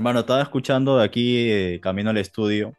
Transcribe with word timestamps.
Hermano, 0.00 0.20
estaba 0.20 0.40
escuchando 0.40 0.96
de 0.96 1.04
aquí, 1.04 1.50
eh, 1.50 1.78
camino 1.82 2.08
al 2.08 2.16
estudio, 2.16 2.72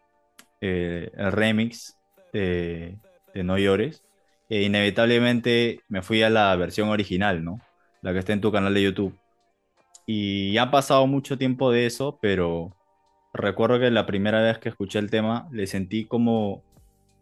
eh, 0.59 1.11
el 1.15 1.31
remix 1.31 1.95
de, 2.33 2.97
de 3.35 3.43
No 3.43 3.59
Llores, 3.59 4.01
e 4.49 4.63
inevitablemente 4.63 5.81
me 5.87 6.01
fui 6.01 6.23
a 6.23 6.31
la 6.31 6.55
versión 6.55 6.89
original, 6.89 7.43
¿no? 7.43 7.59
La 8.01 8.11
que 8.11 8.17
está 8.17 8.33
en 8.33 8.41
tu 8.41 8.51
canal 8.51 8.73
de 8.73 8.81
YouTube. 8.81 9.15
Y 10.07 10.53
ya 10.53 10.63
ha 10.63 10.71
pasado 10.71 11.05
mucho 11.05 11.37
tiempo 11.37 11.71
de 11.71 11.85
eso, 11.85 12.17
pero 12.19 12.75
recuerdo 13.35 13.79
que 13.79 13.91
la 13.91 14.07
primera 14.07 14.41
vez 14.41 14.57
que 14.57 14.69
escuché 14.69 14.97
el 14.97 15.11
tema 15.11 15.47
le 15.51 15.67
sentí 15.67 16.05
como, 16.05 16.63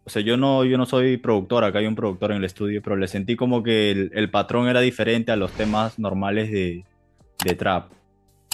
o 0.05 0.09
sea, 0.09 0.21
yo 0.21 0.37
no, 0.37 0.63
yo 0.63 0.77
no 0.77 0.85
soy 0.85 1.17
productor, 1.17 1.65
acá 1.65 1.79
hay 1.79 1.87
un 1.87 1.95
productor 1.95 2.31
en 2.31 2.37
el 2.37 2.45
estudio, 2.45 2.81
pero 2.81 2.95
le 2.95 3.09
sentí 3.09 3.35
como 3.35 3.63
que 3.63 3.91
el, 3.91 4.11
el 4.13 4.31
patrón 4.31 4.69
era 4.69 4.79
diferente 4.79 5.33
a 5.33 5.35
los 5.35 5.51
temas 5.51 5.99
normales 5.99 6.49
de, 6.49 6.85
de 7.43 7.55
trap. 7.55 7.98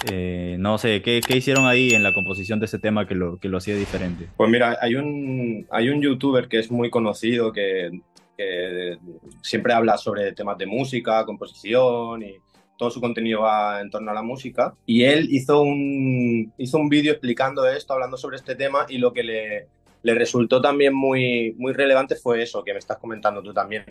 Eh, 0.04 0.56
no 0.58 0.78
sé, 0.78 1.00
¿qué, 1.02 1.20
¿qué, 1.26 1.36
hicieron 1.36 1.66
ahí 1.66 1.90
en 1.90 2.02
la 2.02 2.12
composición 2.12 2.60
de 2.60 2.66
ese 2.66 2.78
tema 2.78 3.06
que 3.06 3.14
lo, 3.14 3.38
que 3.38 3.48
lo 3.48 3.58
hacía 3.58 3.76
diferente? 3.76 4.28
Pues 4.36 4.50
mira, 4.50 4.76
hay 4.80 4.94
un, 4.94 5.66
hay 5.70 5.88
un 5.88 6.02
youtuber 6.02 6.48
que 6.48 6.58
es 6.58 6.70
muy 6.70 6.90
conocido 6.90 7.50
que, 7.52 7.90
que 8.36 8.98
siempre 9.42 9.72
habla 9.72 9.96
sobre 9.96 10.32
temas 10.32 10.58
de 10.58 10.66
música, 10.66 11.24
composición 11.24 12.22
y 12.22 12.36
todo 12.76 12.90
su 12.90 13.00
contenido 13.00 13.40
va 13.40 13.80
en 13.80 13.90
torno 13.90 14.10
a 14.10 14.14
la 14.14 14.22
música. 14.22 14.74
Y 14.84 15.04
él 15.04 15.28
hizo 15.30 15.62
un, 15.62 16.52
hizo 16.58 16.78
un 16.78 16.88
vídeo 16.88 17.12
explicando 17.12 17.66
esto, 17.66 17.94
hablando 17.94 18.16
sobre 18.16 18.36
este 18.36 18.54
tema 18.54 18.86
y 18.88 18.98
lo 18.98 19.12
que 19.12 19.22
le, 19.22 19.68
le 20.06 20.14
resultó 20.14 20.60
también 20.60 20.94
muy, 20.94 21.52
muy 21.58 21.72
relevante 21.72 22.14
fue 22.14 22.40
eso 22.40 22.62
que 22.62 22.72
me 22.72 22.78
estás 22.78 22.96
comentando 22.98 23.42
tú 23.42 23.52
también. 23.52 23.84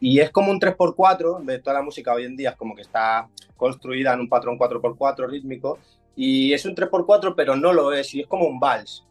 Y 0.00 0.18
es 0.18 0.30
como 0.30 0.50
un 0.50 0.58
3x4, 0.58 1.44
de 1.44 1.60
toda 1.60 1.74
la 1.74 1.82
música 1.82 2.12
hoy 2.12 2.24
en 2.24 2.36
día 2.36 2.50
es 2.50 2.56
como 2.56 2.74
que 2.74 2.82
está 2.82 3.28
construida 3.56 4.12
en 4.12 4.18
un 4.18 4.28
patrón 4.28 4.58
4x4 4.58 5.28
rítmico, 5.28 5.78
y 6.16 6.52
es 6.52 6.64
un 6.64 6.74
3x4 6.74 7.34
pero 7.36 7.54
no 7.54 7.72
lo 7.72 7.92
es, 7.92 8.12
y 8.16 8.22
es 8.22 8.26
como 8.26 8.48
un 8.48 8.58
vals. 8.58 9.06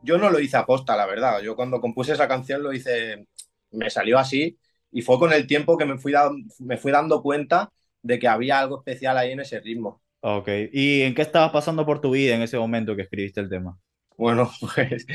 Yo 0.00 0.16
no 0.16 0.30
lo 0.30 0.38
hice 0.38 0.56
aposta, 0.56 0.96
la 0.96 1.06
verdad. 1.06 1.40
Yo 1.42 1.56
cuando 1.56 1.80
compuse 1.80 2.12
esa 2.12 2.28
canción 2.28 2.62
lo 2.62 2.72
hice, 2.72 3.26
me 3.72 3.90
salió 3.90 4.20
así, 4.20 4.56
y 4.92 5.02
fue 5.02 5.18
con 5.18 5.32
el 5.32 5.48
tiempo 5.48 5.76
que 5.76 5.86
me 5.86 5.98
fui, 5.98 6.12
me 6.60 6.76
fui 6.76 6.92
dando 6.92 7.20
cuenta 7.20 7.72
de 8.00 8.20
que 8.20 8.28
había 8.28 8.60
algo 8.60 8.78
especial 8.78 9.18
ahí 9.18 9.32
en 9.32 9.40
ese 9.40 9.58
ritmo. 9.58 10.00
Ok, 10.20 10.48
¿y 10.72 11.02
en 11.02 11.16
qué 11.16 11.22
estabas 11.22 11.50
pasando 11.50 11.84
por 11.84 12.00
tu 12.00 12.12
vida 12.12 12.36
en 12.36 12.42
ese 12.42 12.58
momento 12.58 12.94
que 12.94 13.02
escribiste 13.02 13.40
el 13.40 13.48
tema? 13.48 13.76
Bueno, 14.16 14.50
pues 14.74 15.06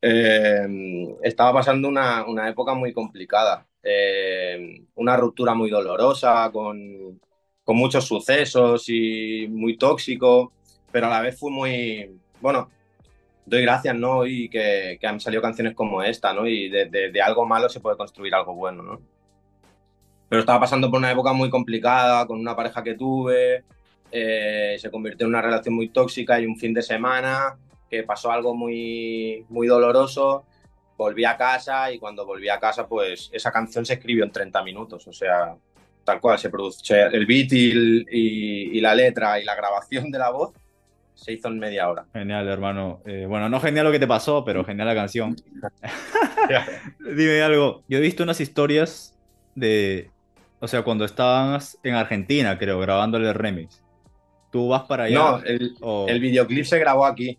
eh, 0.00 0.66
estaba 1.22 1.52
pasando 1.54 1.88
una, 1.88 2.24
una, 2.26 2.48
época 2.48 2.74
muy 2.74 2.92
complicada, 2.92 3.66
eh, 3.82 4.84
una 4.94 5.16
ruptura 5.16 5.54
muy 5.54 5.70
dolorosa, 5.70 6.50
con, 6.52 7.20
con, 7.64 7.76
muchos 7.76 8.06
sucesos 8.06 8.88
y 8.88 9.46
muy 9.48 9.76
tóxico, 9.76 10.52
pero 10.90 11.06
a 11.06 11.10
la 11.10 11.20
vez 11.20 11.38
fue 11.38 11.50
muy, 11.50 12.18
bueno, 12.40 12.70
doy 13.44 13.62
gracias, 13.62 13.94
¿no? 13.96 14.26
Y 14.26 14.48
que, 14.48 14.98
que 15.00 15.06
han 15.06 15.20
salido 15.20 15.42
canciones 15.42 15.74
como 15.74 16.02
esta, 16.02 16.32
¿no? 16.32 16.46
Y 16.46 16.68
de, 16.70 16.86
de, 16.86 17.10
de, 17.10 17.22
algo 17.22 17.46
malo 17.46 17.68
se 17.68 17.80
puede 17.80 17.96
construir 17.96 18.34
algo 18.34 18.54
bueno, 18.54 18.82
¿no? 18.82 19.00
Pero 20.28 20.40
estaba 20.40 20.60
pasando 20.60 20.90
por 20.90 20.98
una 20.98 21.12
época 21.12 21.32
muy 21.32 21.50
complicada, 21.50 22.26
con 22.26 22.38
una 22.40 22.56
pareja 22.56 22.82
que 22.82 22.94
tuve, 22.94 23.64
eh, 24.10 24.76
se 24.78 24.90
convirtió 24.90 25.26
en 25.26 25.30
una 25.30 25.42
relación 25.42 25.74
muy 25.74 25.90
tóxica 25.90 26.40
y 26.40 26.46
un 26.46 26.56
fin 26.56 26.74
de 26.74 26.82
semana 26.82 27.58
que 27.88 28.02
pasó 28.02 28.30
algo 28.30 28.54
muy, 28.54 29.44
muy 29.48 29.66
doloroso, 29.66 30.44
volví 30.96 31.24
a 31.24 31.36
casa 31.36 31.92
y 31.92 31.98
cuando 31.98 32.26
volví 32.26 32.48
a 32.48 32.58
casa, 32.58 32.86
pues 32.86 33.30
esa 33.32 33.52
canción 33.52 33.86
se 33.86 33.94
escribió 33.94 34.24
en 34.24 34.32
30 34.32 34.62
minutos, 34.62 35.06
o 35.06 35.12
sea, 35.12 35.54
tal 36.04 36.20
cual, 36.20 36.38
se 36.38 36.50
produjo 36.50 36.76
el 36.90 37.26
beat 37.26 37.52
y, 37.52 38.04
y, 38.10 38.78
y 38.78 38.80
la 38.80 38.94
letra 38.94 39.40
y 39.40 39.44
la 39.44 39.54
grabación 39.54 40.10
de 40.10 40.18
la 40.18 40.30
voz 40.30 40.52
se 41.14 41.32
hizo 41.32 41.48
en 41.48 41.58
media 41.58 41.88
hora. 41.88 42.06
Genial, 42.12 42.46
hermano. 42.48 43.00
Eh, 43.04 43.26
bueno, 43.28 43.48
no 43.48 43.60
genial 43.60 43.86
lo 43.86 43.92
que 43.92 43.98
te 43.98 44.06
pasó, 44.06 44.44
pero 44.44 44.64
genial 44.64 44.86
la 44.86 44.94
canción. 44.94 45.36
Dime 47.00 47.42
algo, 47.42 47.82
yo 47.88 47.98
he 47.98 48.00
visto 48.00 48.22
unas 48.22 48.40
historias 48.40 49.18
de, 49.54 50.10
o 50.60 50.68
sea, 50.68 50.82
cuando 50.82 51.04
estabas 51.04 51.78
en 51.82 51.94
Argentina, 51.94 52.56
creo, 52.58 52.78
grabándole 52.78 53.28
el 53.28 53.34
remix. 53.34 53.82
¿Tú 54.50 54.68
vas 54.68 54.82
para 54.82 55.04
allá? 55.04 55.18
No, 55.18 55.42
el, 55.44 55.76
o... 55.80 56.06
el 56.08 56.20
videoclip 56.20 56.64
se 56.64 56.78
grabó 56.78 57.04
aquí 57.04 57.38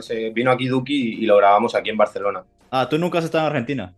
se 0.00 0.30
vino 0.30 0.50
aquí 0.50 0.68
Duki 0.68 1.22
y 1.22 1.26
lo 1.26 1.36
grabamos 1.36 1.74
aquí 1.74 1.90
en 1.90 1.96
Barcelona. 1.96 2.44
Ah, 2.70 2.88
¿tú 2.88 2.98
nunca 2.98 3.18
has 3.18 3.24
estado 3.24 3.46
en 3.46 3.50
Argentina? 3.52 3.94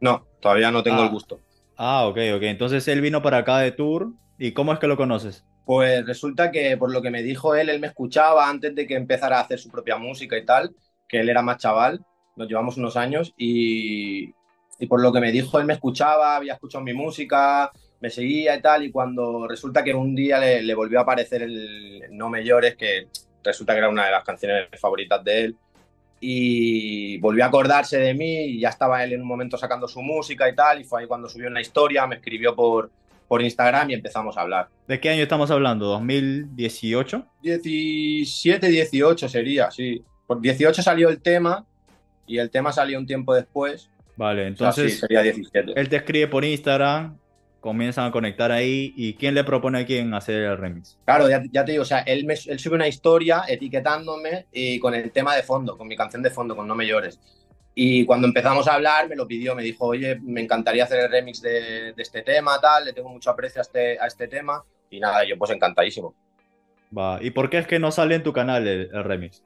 No, 0.00 0.26
todavía 0.40 0.70
no 0.70 0.82
tengo 0.82 1.00
ah. 1.00 1.04
el 1.04 1.10
gusto. 1.10 1.40
Ah, 1.76 2.06
ok, 2.06 2.18
ok. 2.36 2.42
Entonces 2.42 2.86
él 2.88 3.00
vino 3.00 3.22
para 3.22 3.38
acá 3.38 3.58
de 3.58 3.72
tour. 3.72 4.12
¿Y 4.38 4.52
cómo 4.52 4.72
es 4.72 4.78
que 4.78 4.86
lo 4.86 4.96
conoces? 4.96 5.44
Pues 5.64 6.04
resulta 6.04 6.50
que 6.50 6.76
por 6.76 6.92
lo 6.92 7.02
que 7.02 7.10
me 7.10 7.22
dijo 7.22 7.54
él, 7.54 7.68
él 7.68 7.80
me 7.80 7.86
escuchaba 7.86 8.48
antes 8.48 8.74
de 8.74 8.86
que 8.86 8.96
empezara 8.96 9.38
a 9.38 9.42
hacer 9.42 9.58
su 9.58 9.70
propia 9.70 9.96
música 9.96 10.36
y 10.36 10.44
tal, 10.44 10.74
que 11.08 11.20
él 11.20 11.28
era 11.28 11.42
más 11.42 11.58
chaval, 11.58 12.04
nos 12.34 12.48
llevamos 12.48 12.76
unos 12.76 12.96
años 12.96 13.32
y, 13.36 14.34
y 14.78 14.86
por 14.88 15.00
lo 15.00 15.12
que 15.12 15.20
me 15.20 15.30
dijo, 15.30 15.60
él 15.60 15.66
me 15.66 15.74
escuchaba, 15.74 16.36
había 16.36 16.54
escuchado 16.54 16.82
mi 16.82 16.92
música, 16.92 17.70
me 18.00 18.10
seguía 18.10 18.56
y 18.56 18.60
tal, 18.60 18.82
y 18.84 18.90
cuando 18.90 19.46
resulta 19.46 19.84
que 19.84 19.94
un 19.94 20.14
día 20.16 20.38
le, 20.38 20.62
le 20.62 20.74
volvió 20.74 20.98
a 20.98 21.02
aparecer 21.02 21.42
el 21.42 22.02
No 22.10 22.28
me 22.28 22.44
llores, 22.44 22.74
que 22.74 23.08
resulta 23.42 23.72
que 23.72 23.78
era 23.78 23.88
una 23.88 24.06
de 24.06 24.10
las 24.10 24.24
canciones 24.24 24.68
favoritas 24.80 25.22
de 25.24 25.44
él. 25.44 25.56
Y 26.20 27.18
volvió 27.18 27.44
a 27.44 27.48
acordarse 27.48 27.98
de 27.98 28.14
mí 28.14 28.44
y 28.44 28.60
ya 28.60 28.68
estaba 28.68 29.02
él 29.02 29.14
en 29.14 29.22
un 29.22 29.26
momento 29.26 29.56
sacando 29.56 29.88
su 29.88 30.00
música 30.02 30.48
y 30.48 30.54
tal. 30.54 30.80
Y 30.80 30.84
fue 30.84 31.00
ahí 31.00 31.06
cuando 31.06 31.28
subió 31.28 31.48
una 31.48 31.60
historia, 31.60 32.06
me 32.06 32.16
escribió 32.16 32.54
por, 32.54 32.90
por 33.26 33.42
Instagram 33.42 33.90
y 33.90 33.94
empezamos 33.94 34.36
a 34.36 34.42
hablar. 34.42 34.68
¿De 34.86 35.00
qué 35.00 35.10
año 35.10 35.22
estamos 35.22 35.50
hablando? 35.50 35.98
¿2018? 35.98 37.26
17, 37.42 38.68
18 38.68 39.28
sería, 39.28 39.70
sí. 39.70 40.04
Por 40.26 40.40
18 40.40 40.82
salió 40.82 41.08
el 41.08 41.20
tema 41.20 41.64
y 42.26 42.38
el 42.38 42.50
tema 42.50 42.72
salió 42.72 42.98
un 42.98 43.06
tiempo 43.06 43.34
después. 43.34 43.90
Vale, 44.16 44.46
entonces. 44.46 44.84
O 44.84 44.88
sea, 44.88 44.94
sí, 44.94 45.00
sería 45.00 45.22
17. 45.22 45.72
Él 45.74 45.88
te 45.88 45.96
escribe 45.96 46.28
por 46.28 46.44
Instagram, 46.44 47.18
comienzan 47.62 48.06
a 48.06 48.10
conectar 48.10 48.50
ahí 48.50 48.92
y 48.96 49.14
quién 49.14 49.34
le 49.34 49.44
propone 49.44 49.78
a 49.78 49.86
quién 49.86 50.12
hacer 50.14 50.42
el 50.42 50.58
remix. 50.58 50.98
Claro, 51.04 51.30
ya, 51.30 51.40
ya 51.50 51.64
te 51.64 51.72
digo, 51.72 51.82
o 51.82 51.86
sea, 51.86 52.00
él, 52.00 52.26
me, 52.26 52.34
él, 52.34 52.58
sube 52.58 52.74
una 52.74 52.88
historia 52.88 53.44
etiquetándome 53.48 54.46
y 54.52 54.80
con 54.80 54.94
el 54.94 55.12
tema 55.12 55.36
de 55.36 55.44
fondo, 55.44 55.78
con 55.78 55.86
mi 55.86 55.96
canción 55.96 56.22
de 56.22 56.30
fondo, 56.30 56.56
con 56.56 56.66
No 56.66 56.74
me 56.74 56.86
llores. 56.86 57.20
Y 57.74 58.04
cuando 58.04 58.26
empezamos 58.26 58.66
a 58.66 58.74
hablar 58.74 59.08
me 59.08 59.14
lo 59.14 59.28
pidió, 59.28 59.54
me 59.54 59.62
dijo, 59.62 59.86
oye, 59.86 60.18
me 60.20 60.42
encantaría 60.42 60.84
hacer 60.84 61.04
el 61.04 61.10
remix 61.10 61.40
de, 61.40 61.92
de 61.92 62.02
este 62.02 62.22
tema, 62.22 62.60
tal, 62.60 62.84
le 62.84 62.92
tengo 62.92 63.08
mucho 63.08 63.30
aprecio 63.30 63.60
a 63.60 63.62
este, 63.62 63.98
a 63.98 64.06
este 64.08 64.26
tema. 64.26 64.64
Y 64.90 64.98
nada, 64.98 65.24
yo 65.24 65.38
pues 65.38 65.52
encantadísimo. 65.52 66.14
Va, 66.96 67.18
¿y 67.22 67.30
por 67.30 67.48
qué 67.48 67.58
es 67.58 67.66
que 67.68 67.78
no 67.78 67.92
sale 67.92 68.16
en 68.16 68.24
tu 68.24 68.32
canal 68.32 68.66
el, 68.66 68.90
el 68.92 69.04
remix? 69.04 69.42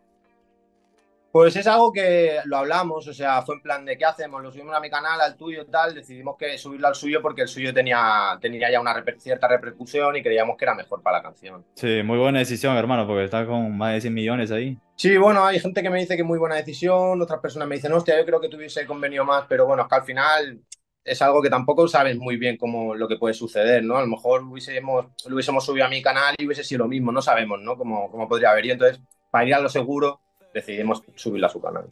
Pues 1.36 1.54
es 1.54 1.66
algo 1.66 1.92
que 1.92 2.38
lo 2.46 2.56
hablamos, 2.56 3.06
o 3.06 3.12
sea, 3.12 3.42
fue 3.42 3.56
en 3.56 3.60
plan 3.60 3.84
de 3.84 3.98
qué 3.98 4.06
hacemos, 4.06 4.42
lo 4.42 4.50
subimos 4.50 4.74
a 4.74 4.80
mi 4.80 4.88
canal, 4.88 5.20
al 5.20 5.36
tuyo, 5.36 5.66
tal, 5.66 5.94
decidimos 5.94 6.34
que 6.38 6.56
subirlo 6.56 6.88
al 6.88 6.94
suyo 6.94 7.20
porque 7.20 7.42
el 7.42 7.48
suyo 7.48 7.74
tenía, 7.74 8.38
tenía 8.40 8.70
ya 8.70 8.80
una 8.80 8.94
reper 8.94 9.20
cierta 9.20 9.46
repercusión 9.46 10.16
y 10.16 10.22
creíamos 10.22 10.56
que 10.56 10.64
era 10.64 10.74
mejor 10.74 11.02
para 11.02 11.18
la 11.18 11.22
canción. 11.22 11.62
Sí, 11.74 12.02
muy 12.02 12.16
buena 12.16 12.38
decisión, 12.38 12.74
hermano, 12.74 13.06
porque 13.06 13.24
está 13.24 13.44
con 13.44 13.76
más 13.76 13.92
de 13.92 14.00
100 14.00 14.14
millones 14.14 14.50
ahí. 14.50 14.78
Sí, 14.94 15.14
bueno, 15.18 15.44
hay 15.44 15.60
gente 15.60 15.82
que 15.82 15.90
me 15.90 15.98
dice 15.98 16.16
que 16.16 16.22
es 16.22 16.26
muy 16.26 16.38
buena 16.38 16.54
decisión, 16.54 17.20
otras 17.20 17.40
personas 17.40 17.68
me 17.68 17.74
dicen, 17.74 17.92
hostia, 17.92 18.18
yo 18.18 18.24
creo 18.24 18.40
que 18.40 18.48
tuviese 18.48 18.86
convenio 18.86 19.26
más, 19.26 19.44
pero 19.46 19.66
bueno, 19.66 19.82
es 19.82 19.88
que 19.90 19.94
al 19.94 20.04
final 20.04 20.62
es 21.04 21.20
algo 21.20 21.42
que 21.42 21.50
tampoco 21.50 21.86
sabes 21.86 22.16
muy 22.16 22.38
bien 22.38 22.56
cómo 22.56 22.94
lo 22.94 23.06
que 23.06 23.18
puede 23.18 23.34
suceder, 23.34 23.84
¿no? 23.84 23.98
A 23.98 24.00
lo 24.00 24.06
mejor 24.06 24.42
hubiésemos, 24.42 25.08
lo 25.26 25.34
hubiésemos 25.34 25.66
subido 25.66 25.84
a 25.84 25.90
mi 25.90 26.00
canal 26.00 26.34
y 26.38 26.46
hubiese 26.46 26.64
sido 26.64 26.84
lo 26.84 26.88
mismo, 26.88 27.12
no 27.12 27.20
sabemos, 27.20 27.60
¿no? 27.60 27.76
Cómo, 27.76 28.10
cómo 28.10 28.26
podría 28.26 28.52
haber. 28.52 28.64
Y 28.64 28.70
entonces, 28.70 29.02
para 29.30 29.44
ir 29.46 29.54
a 29.54 29.60
lo 29.60 29.68
seguro, 29.68 30.22
decidimos 30.56 31.02
subirla 31.14 31.48
a 31.48 31.50
su 31.50 31.60
canal. 31.60 31.84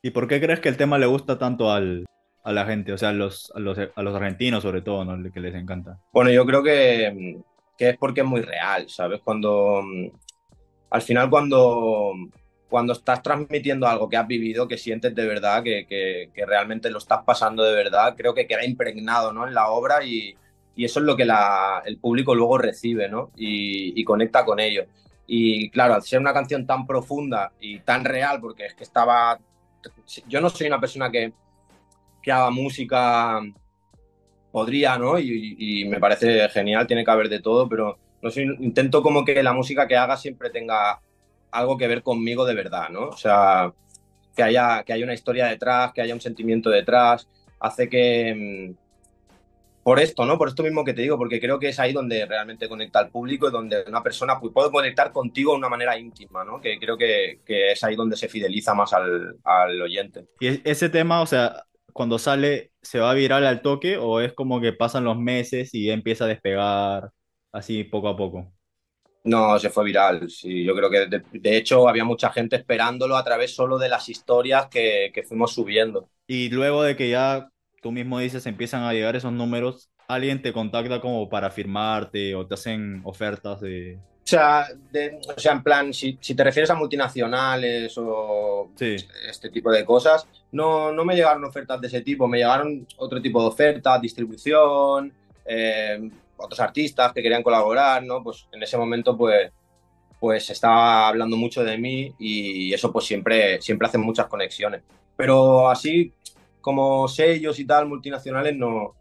¿Y 0.00 0.10
por 0.10 0.28
qué 0.28 0.40
crees 0.40 0.60
que 0.60 0.68
el 0.68 0.76
tema 0.76 0.98
le 0.98 1.06
gusta 1.06 1.38
tanto 1.38 1.72
al, 1.72 2.06
a 2.44 2.52
la 2.52 2.64
gente? 2.64 2.92
O 2.92 2.98
sea, 2.98 3.08
a 3.08 3.12
los, 3.12 3.52
a 3.54 3.58
los, 3.58 3.76
a 3.78 4.02
los 4.02 4.14
argentinos 4.14 4.62
sobre 4.62 4.82
todo, 4.82 5.04
¿no? 5.04 5.32
Que 5.32 5.40
les 5.40 5.54
encanta. 5.54 5.98
Bueno, 6.12 6.30
yo 6.30 6.46
creo 6.46 6.62
que, 6.62 7.40
que 7.76 7.90
es 7.90 7.96
porque 7.98 8.20
es 8.20 8.26
muy 8.26 8.42
real, 8.42 8.88
¿sabes? 8.88 9.20
Cuando, 9.24 9.82
al 10.90 11.02
final 11.02 11.28
cuando, 11.28 12.12
cuando 12.68 12.92
estás 12.92 13.20
transmitiendo 13.22 13.88
algo 13.88 14.08
que 14.08 14.16
has 14.16 14.28
vivido, 14.28 14.68
que 14.68 14.78
sientes 14.78 15.12
de 15.12 15.26
verdad, 15.26 15.64
que, 15.64 15.86
que, 15.88 16.30
que 16.32 16.46
realmente 16.46 16.90
lo 16.90 16.98
estás 16.98 17.24
pasando 17.24 17.64
de 17.64 17.74
verdad, 17.74 18.14
creo 18.16 18.32
que 18.32 18.46
queda 18.46 18.64
impregnado 18.64 19.32
¿no? 19.32 19.46
en 19.48 19.54
la 19.54 19.70
obra 19.70 20.04
y, 20.04 20.36
y 20.76 20.84
eso 20.84 21.00
es 21.00 21.06
lo 21.06 21.16
que 21.16 21.24
la, 21.24 21.82
el 21.84 21.98
público 21.98 22.34
luego 22.34 22.58
recibe 22.58 23.08
¿no? 23.08 23.32
y, 23.36 24.00
y 24.00 24.04
conecta 24.04 24.44
con 24.44 24.60
ello. 24.60 24.84
Y 25.26 25.70
claro, 25.70 25.94
al 25.94 26.02
ser 26.02 26.20
una 26.20 26.32
canción 26.32 26.66
tan 26.66 26.86
profunda 26.86 27.52
y 27.60 27.80
tan 27.80 28.04
real, 28.04 28.40
porque 28.40 28.66
es 28.66 28.74
que 28.74 28.84
estaba. 28.84 29.38
Yo 30.26 30.40
no 30.40 30.50
soy 30.50 30.66
una 30.66 30.80
persona 30.80 31.10
que, 31.10 31.32
que 32.22 32.32
haga 32.32 32.50
música, 32.50 33.40
podría, 34.56 34.96
¿no? 34.96 35.18
Y, 35.18 35.84
me 35.86 36.00
parece 36.00 36.48
genial, 36.48 36.86
tiene 36.86 37.04
que 37.04 37.10
haber 37.10 37.28
de 37.28 37.40
todo, 37.40 37.68
pero 37.68 37.98
no 38.22 38.30
intento 38.40 39.02
como 39.02 39.24
que 39.24 39.42
la 39.42 39.52
música 39.52 39.86
que 39.86 39.96
haga 39.96 40.16
siempre 40.16 40.48
tenga 40.48 40.98
algo 41.50 41.76
que 41.76 41.86
ver 41.86 42.02
conmigo 42.02 42.44
de 42.46 42.54
verdad, 42.54 42.88
¿no? 42.88 43.08
O 43.08 43.16
sea, 43.16 43.72
que 44.34 44.42
haya, 44.42 44.82
que 44.82 44.92
haya 44.94 45.04
una 45.04 45.12
historia 45.14 45.46
detrás, 45.46 45.92
que 45.92 46.00
haya 46.00 46.14
un 46.14 46.22
sentimiento 46.22 46.70
detrás, 46.70 47.28
hace 47.60 47.88
que, 47.88 48.74
por 49.86 50.00
esto, 50.00 50.26
¿no? 50.26 50.36
Por 50.36 50.48
esto 50.48 50.64
mismo 50.64 50.84
que 50.84 50.94
te 50.94 51.02
digo, 51.02 51.16
porque 51.16 51.38
creo 51.38 51.60
que 51.60 51.68
es 51.68 51.78
ahí 51.78 51.92
donde 51.92 52.26
realmente 52.26 52.68
conecta 52.68 52.98
al 52.98 53.08
público 53.08 53.46
y 53.46 53.52
donde 53.52 53.84
una 53.86 54.02
persona 54.02 54.40
pues, 54.40 54.52
puede 54.52 54.72
conectar 54.72 55.12
contigo 55.12 55.52
de 55.52 55.58
una 55.58 55.68
manera 55.68 55.96
íntima, 55.96 56.44
¿no? 56.44 56.60
Que 56.60 56.76
creo 56.80 56.98
que, 56.98 57.38
que 57.46 57.70
es 57.70 57.84
ahí 57.84 57.94
donde 57.94 58.16
se 58.16 58.28
fideliza 58.28 58.74
más 58.74 58.92
al, 58.92 59.36
al, 59.44 59.80
oyente. 59.80 60.26
Y 60.40 60.60
ese 60.68 60.88
tema, 60.88 61.20
o 61.20 61.26
sea, 61.26 61.66
cuando 61.92 62.18
sale, 62.18 62.72
¿se 62.82 62.98
va 62.98 63.14
viral 63.14 63.46
al 63.46 63.62
toque 63.62 63.96
o 63.96 64.20
es 64.20 64.32
como 64.32 64.60
que 64.60 64.72
pasan 64.72 65.04
los 65.04 65.16
meses 65.16 65.72
y 65.72 65.88
empieza 65.88 66.24
a 66.24 66.28
despegar 66.28 67.12
así 67.52 67.84
poco 67.84 68.08
a 68.08 68.16
poco? 68.16 68.52
No, 69.22 69.56
se 69.60 69.70
fue 69.70 69.84
viral, 69.84 70.28
sí. 70.28 70.64
Yo 70.64 70.74
creo 70.74 70.90
que 70.90 71.06
de, 71.06 71.22
de 71.30 71.56
hecho 71.56 71.88
había 71.88 72.04
mucha 72.04 72.32
gente 72.32 72.56
esperándolo 72.56 73.16
a 73.16 73.22
través 73.22 73.54
solo 73.54 73.78
de 73.78 73.88
las 73.88 74.08
historias 74.08 74.66
que, 74.66 75.12
que 75.14 75.22
fuimos 75.22 75.54
subiendo. 75.54 76.08
Y 76.26 76.48
luego 76.48 76.82
de 76.82 76.96
que 76.96 77.08
ya 77.08 77.48
tú 77.86 77.92
mismo 77.92 78.18
dices, 78.18 78.44
empiezan 78.46 78.82
a 78.82 78.92
llegar 78.92 79.14
esos 79.14 79.32
números, 79.32 79.88
¿alguien 80.08 80.42
te 80.42 80.52
contacta 80.52 81.00
como 81.00 81.28
para 81.28 81.50
firmarte 81.50 82.34
o 82.34 82.44
te 82.44 82.54
hacen 82.54 83.00
ofertas 83.04 83.60
de... 83.60 83.96
O 83.96 84.26
sea, 84.28 84.66
de, 84.90 85.20
o 85.36 85.38
sea 85.38 85.52
en 85.52 85.62
plan, 85.62 85.94
si, 85.94 86.18
si, 86.20 86.34
te 86.34 86.42
refieres 86.42 86.68
a 86.70 86.74
multinacionales 86.74 87.96
o 87.96 88.72
sí. 88.74 88.96
este 89.30 89.50
tipo 89.50 89.70
de 89.70 89.84
cosas, 89.84 90.26
no, 90.50 90.90
no 90.90 91.04
me 91.04 91.14
llegaron 91.14 91.44
ofertas 91.44 91.80
de 91.80 91.86
ese 91.86 92.00
tipo, 92.00 92.26
me 92.26 92.38
llegaron 92.38 92.84
otro 92.96 93.22
tipo 93.22 93.40
de 93.40 93.46
ofertas, 93.46 94.02
distribución, 94.02 95.12
eh, 95.44 96.10
otros 96.38 96.58
artistas 96.58 97.12
que 97.12 97.22
querían 97.22 97.44
colaborar, 97.44 98.02
¿no? 98.02 98.20
Pues 98.20 98.48
en 98.50 98.64
ese 98.64 98.76
momento, 98.76 99.16
pues, 99.16 99.52
pues 100.18 100.50
estaba 100.50 101.06
hablando 101.06 101.36
mucho 101.36 101.62
de 101.62 101.78
mí 101.78 102.12
y 102.18 102.74
eso 102.74 102.92
pues 102.92 103.04
siempre, 103.04 103.62
siempre 103.62 103.86
hace 103.86 103.98
muchas 103.98 104.26
conexiones. 104.26 104.82
Pero 105.16 105.70
así, 105.70 106.12
como 106.66 107.06
sellos 107.06 107.60
y 107.60 107.64
tal, 107.64 107.86
multinacionales, 107.86 108.56
no, 108.56 108.96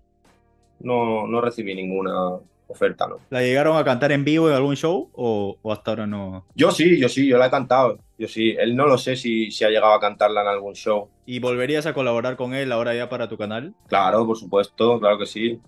no, 0.82 1.26
no 1.26 1.42
recibí 1.42 1.74
ninguna 1.74 2.36
oferta, 2.68 3.08
¿no? 3.08 3.18
¿La 3.32 3.42
llegaron 3.42 3.76
a 3.76 3.84
cantar 3.84 4.12
en 4.12 4.24
vivo 4.24 4.48
en 4.50 4.54
algún 4.54 4.76
show 4.76 5.10
o, 5.14 5.58
o, 5.60 5.74
hasta 5.74 5.90
ahora 5.90 6.06
no? 6.06 6.46
Yo 6.54 6.70
sí, 6.70 7.00
yo 7.00 7.10
sí, 7.10 7.26
yo 7.26 7.40
la 7.40 7.48
he 7.48 7.50
cantado. 7.50 7.98
Yo 8.20 8.28
sí, 8.28 8.56
él 8.60 8.76
no 8.76 8.86
lo 8.86 9.00
sé 9.00 9.16
si, 9.16 9.50
si 9.50 9.64
ha 9.64 9.70
llegado 9.70 9.94
a 9.94 10.00
cantarla 10.00 10.44
en 10.44 10.48
algún 10.48 10.76
show. 10.76 11.10
¿Y 11.26 11.40
volverías 11.40 11.88
a 11.88 11.96
colaborar 11.96 12.36
con 12.36 12.54
él 12.54 12.72
ahora 12.72 12.94
ya 12.94 13.10
para 13.10 13.28
tu 13.28 13.36
canal? 13.36 13.74
Claro, 13.88 14.28
por 14.28 14.38
supuesto, 14.38 15.00
claro 15.00 15.18
que 15.18 15.26
sí. 15.26 15.60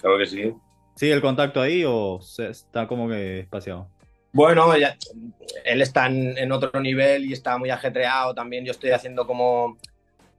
Claro 0.00 0.18
que 0.18 0.26
sí. 0.26 0.54
¿Sigue 0.94 1.12
el 1.12 1.20
contacto 1.20 1.60
ahí 1.60 1.82
o 1.84 2.20
está 2.38 2.86
como 2.86 3.08
que 3.08 3.40
espaciado? 3.40 3.88
Bueno, 4.32 4.76
ya, 4.76 4.96
él 5.64 5.82
está 5.82 6.06
en, 6.06 6.38
en, 6.38 6.52
otro 6.52 6.80
nivel 6.80 7.24
y 7.24 7.32
está 7.32 7.58
muy 7.58 7.70
ajetreado 7.70 8.32
también. 8.32 8.64
Yo 8.64 8.70
estoy 8.70 8.90
haciendo 8.90 9.26
como 9.26 9.76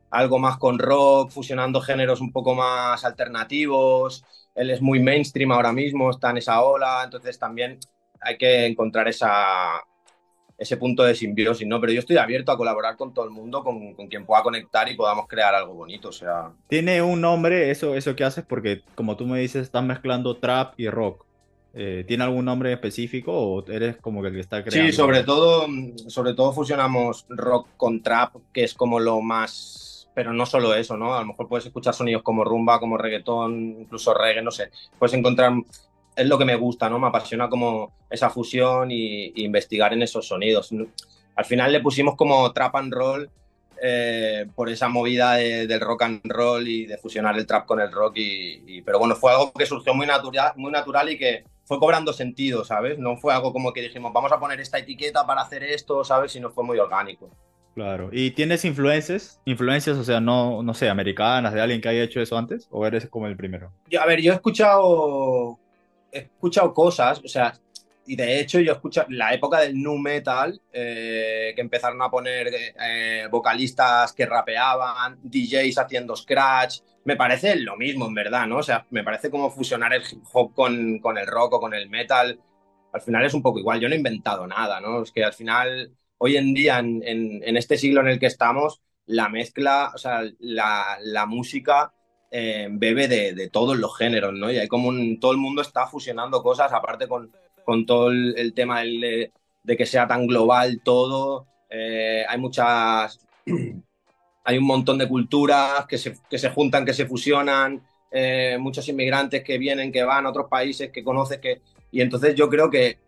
algo 0.10 0.40
más 0.40 0.58
con 0.58 0.80
rock, 0.80 1.32
fusionando 1.32 1.82
géneros 1.82 2.22
un 2.22 2.32
poco 2.32 2.56
más 2.56 3.04
alternativos. 3.04 4.24
Él 4.56 4.72
es 4.72 4.82
muy 4.82 5.00
mainstream 5.02 5.52
ahora 5.52 5.72
mismo, 5.72 6.10
está 6.10 6.32
en 6.32 6.38
esa 6.38 6.62
ola, 6.62 7.02
entonces 7.04 7.38
también 7.38 7.80
hay 8.20 8.38
que 8.38 8.66
encontrar 8.66 9.08
esa, 9.08 9.82
ese 10.58 10.78
punto 10.78 11.04
de 11.04 11.14
simbiosis, 11.14 11.68
¿no? 11.68 11.80
Pero 11.80 11.94
yo 11.94 12.00
estoy 12.00 12.18
abierto 12.18 12.52
a 12.52 12.58
colaborar 12.58 12.98
con 12.98 13.14
todo 13.14 13.26
el 13.26 13.32
mundo, 13.32 13.64
con, 13.64 13.94
con, 13.94 14.08
quien 14.08 14.26
pueda 14.26 14.42
conectar 14.42 14.90
y 14.90 14.96
podamos 14.96 15.28
crear 15.28 15.54
algo 15.54 15.76
bonito, 15.76 16.10
o 16.10 16.14
sea... 16.14 16.52
¿Tiene 16.68 17.02
un 17.02 17.22
nombre 17.22 17.70
eso, 17.70 17.94
eso 17.96 18.16
que 18.16 18.24
haces? 18.24 18.44
Porque 18.44 18.82
como 18.96 19.16
tú 19.16 19.28
me 19.28 19.40
dices, 19.40 19.64
estás 19.64 19.84
mezclando 19.84 20.38
trap 20.38 20.74
y 20.80 20.90
rock. 20.90 21.26
Eh, 21.80 22.06
¿Tiene 22.08 22.24
algún 22.24 22.46
nombre 22.46 22.74
específico 22.74 23.32
o 23.32 23.72
eres 23.72 23.98
como 23.98 24.24
que 24.24 24.30
el 24.30 24.34
que 24.34 24.40
está 24.40 24.64
creando? 24.64 24.92
Sí, 24.92 24.98
sobre 24.98 25.24
todo, 25.24 25.68
sobre 26.08 26.34
todo 26.34 26.52
fusionamos 26.52 27.28
rock 27.30 27.68
con 27.78 28.02
trap, 28.02 28.38
que 28.52 28.64
es 28.64 28.74
como 28.74 29.00
lo 29.00 29.22
más 29.22 29.97
pero 30.18 30.34
no 30.34 30.48
solo 30.48 30.74
eso, 30.74 30.98
¿no? 30.98 31.14
A 31.14 31.20
lo 31.20 31.28
mejor 31.28 31.48
puedes 31.48 31.68
escuchar 31.68 31.94
sonidos 31.94 32.24
como 32.24 32.44
rumba, 32.44 32.80
como 32.80 32.98
reggaetón, 32.98 33.82
incluso 33.82 34.16
reggae, 34.16 34.42
no 34.42 34.50
sé. 34.50 34.72
Puedes 34.98 35.14
encontrar, 35.14 35.54
es 36.16 36.26
lo 36.26 36.40
que 36.40 36.46
me 36.46 36.56
gusta, 36.56 36.90
¿no? 36.90 36.98
Me 36.98 37.06
apasiona 37.06 37.48
como 37.48 37.94
esa 38.10 38.32
fusión 38.32 38.90
y, 38.90 39.28
y 39.28 39.46
investigar 39.46 39.94
en 39.94 40.02
esos 40.02 40.28
sonidos. 40.28 40.74
Al 41.36 41.46
final 41.46 41.72
le 41.72 41.82
pusimos 41.82 42.16
como 42.16 42.52
trap 42.52 42.78
and 42.78 42.94
roll 42.96 43.30
eh, 43.80 44.48
por 44.56 44.70
esa 44.70 44.90
movida 44.90 45.34
de, 45.34 45.68
del 45.68 45.82
rock 45.82 46.02
and 46.02 46.22
roll 46.24 46.68
y 46.68 46.88
de 46.88 46.98
fusionar 46.98 47.38
el 47.38 47.46
trap 47.46 47.68
con 47.68 47.80
el 47.80 47.92
rock. 47.92 48.18
Y, 48.18 48.64
y, 48.66 48.82
pero 48.82 48.98
bueno, 48.98 49.16
fue 49.16 49.34
algo 49.34 49.54
que 49.54 49.68
surgió 49.68 49.94
muy 49.94 50.08
natural, 50.08 50.54
muy 50.56 50.72
natural 50.72 51.12
y 51.12 51.20
que 51.20 51.44
fue 51.66 51.78
cobrando 51.78 52.12
sentido, 52.12 52.66
¿sabes? 52.66 52.98
No 52.98 53.18
fue 53.18 53.36
algo 53.36 53.54
como 53.54 53.72
que 53.72 53.84
dijimos, 53.84 54.12
vamos 54.12 54.32
a 54.32 54.40
poner 54.40 54.60
esta 54.62 54.80
etiqueta 54.80 55.28
para 55.28 55.42
hacer 55.42 55.64
esto, 55.64 56.04
¿sabes? 56.04 56.32
Sino 56.32 56.50
fue 56.50 56.64
muy 56.64 56.80
orgánico. 56.80 57.30
Claro. 57.78 58.10
¿Y 58.12 58.32
tienes 58.32 58.66
influencias? 58.66 59.40
Influencias, 59.46 59.98
o 59.98 60.04
sea, 60.04 60.20
no, 60.20 60.64
no 60.64 60.74
sé, 60.74 60.90
americanas, 60.90 61.54
de 61.54 61.62
alguien 61.62 61.80
que 61.80 61.88
haya 61.88 62.02
hecho 62.02 62.20
eso 62.20 62.36
antes, 62.36 62.68
o 62.72 62.88
eres 62.88 63.08
como 63.08 63.28
el 63.28 63.38
primero? 63.38 63.72
Yo, 63.88 64.02
a 64.02 64.08
ver, 64.08 64.20
yo 64.20 64.32
he 64.32 64.36
escuchado, 64.36 65.60
he 66.12 66.22
escuchado 66.22 66.74
cosas, 66.74 67.22
o 67.24 67.28
sea, 67.28 67.54
y 68.08 68.16
de 68.16 68.40
hecho 68.40 68.60
yo 68.60 68.72
he 68.72 68.76
escuchado 68.76 69.06
la 69.12 69.32
época 69.32 69.60
del 69.60 69.80
nu 69.80 69.96
metal, 70.00 70.60
eh, 70.74 71.54
que 71.54 71.62
empezaron 71.62 72.02
a 72.02 72.10
poner 72.10 72.50
eh, 72.52 73.28
vocalistas 73.30 74.12
que 74.12 74.26
rapeaban, 74.26 75.20
DJs 75.22 75.78
haciendo 75.78 76.16
scratch, 76.16 76.80
me 77.06 77.16
parece 77.16 77.58
lo 77.58 77.78
mismo 77.78 78.08
en 78.08 78.16
verdad, 78.16 78.48
¿no? 78.48 78.58
O 78.58 78.64
sea, 78.64 78.88
me 78.90 79.04
parece 79.04 79.30
como 79.30 79.52
fusionar 79.52 79.94
el 79.94 80.02
hip 80.02 80.24
hop 80.34 80.56
con, 80.56 80.98
con 80.98 81.20
el 81.20 81.28
rock 81.28 81.54
o 81.54 81.60
con 81.60 81.76
el 81.76 81.92
metal. 81.92 82.40
Al 82.92 83.02
final 83.02 83.24
es 83.24 83.36
un 83.36 83.44
poco 83.44 83.60
igual, 83.60 83.80
yo 83.80 83.88
no 83.88 83.94
he 83.94 83.98
inventado 84.00 84.48
nada, 84.48 84.82
¿no? 84.82 85.04
Es 85.04 85.12
que 85.12 85.24
al 85.24 85.34
final 85.34 85.92
hoy 86.18 86.38
en 86.38 86.54
día, 86.54 86.80
en, 86.80 87.02
en, 87.04 87.58
este 87.58 87.78
siglo 87.78 88.02
en 88.02 88.08
el 88.08 88.20
que 88.20 88.26
estamos, 88.26 88.82
la 89.06 89.30
mezcla, 89.30 89.92
o 89.94 89.98
sea, 89.98 90.22
la, 90.40 91.26
música 91.28 91.94
eh, 92.32 92.68
bebe 92.70 93.08
de, 93.08 93.50
todos 93.50 93.78
los 93.78 93.98
géneros, 93.98 94.34
¿no? 94.34 94.52
Y 94.52 94.58
hay 94.58 94.68
como 94.68 94.90
un, 94.90 95.20
todo 95.20 95.32
el 95.32 95.38
mundo 95.38 95.62
está 95.62 95.88
fusionando 95.88 96.44
cosas, 96.44 96.72
aparte 96.74 97.08
con, 97.08 97.32
con 97.66 97.86
todo 97.86 98.12
el, 98.12 98.54
tema 98.54 98.82
de, 98.82 99.32
que 99.66 99.86
sea 99.86 100.08
tan 100.08 100.28
global 100.28 100.82
todo. 100.84 101.48
Eh, 101.70 102.26
hay 102.28 102.38
muchas. 102.38 103.26
hay 104.44 104.58
un 104.58 104.66
montón 104.66 104.98
de 104.98 105.08
culturas 105.08 105.86
que 105.88 105.98
se, 105.98 106.16
que 106.30 106.38
se 106.38 106.50
juntan, 106.50 106.86
que 106.86 106.94
se 106.94 107.06
fusionan. 107.06 107.82
Eh, 108.12 108.58
muchos 108.60 108.88
inmigrantes 108.88 109.44
que 109.44 109.58
vienen, 109.58 109.92
que 109.92 110.04
van 110.04 110.26
a 110.26 110.30
otros 110.30 110.48
países, 110.50 110.92
que 110.92 111.04
conoces, 111.04 111.40
que. 111.40 111.62
Y 111.92 112.02
entonces 112.02 112.36
yo 112.36 112.50
creo 112.50 112.70
que 112.70 113.00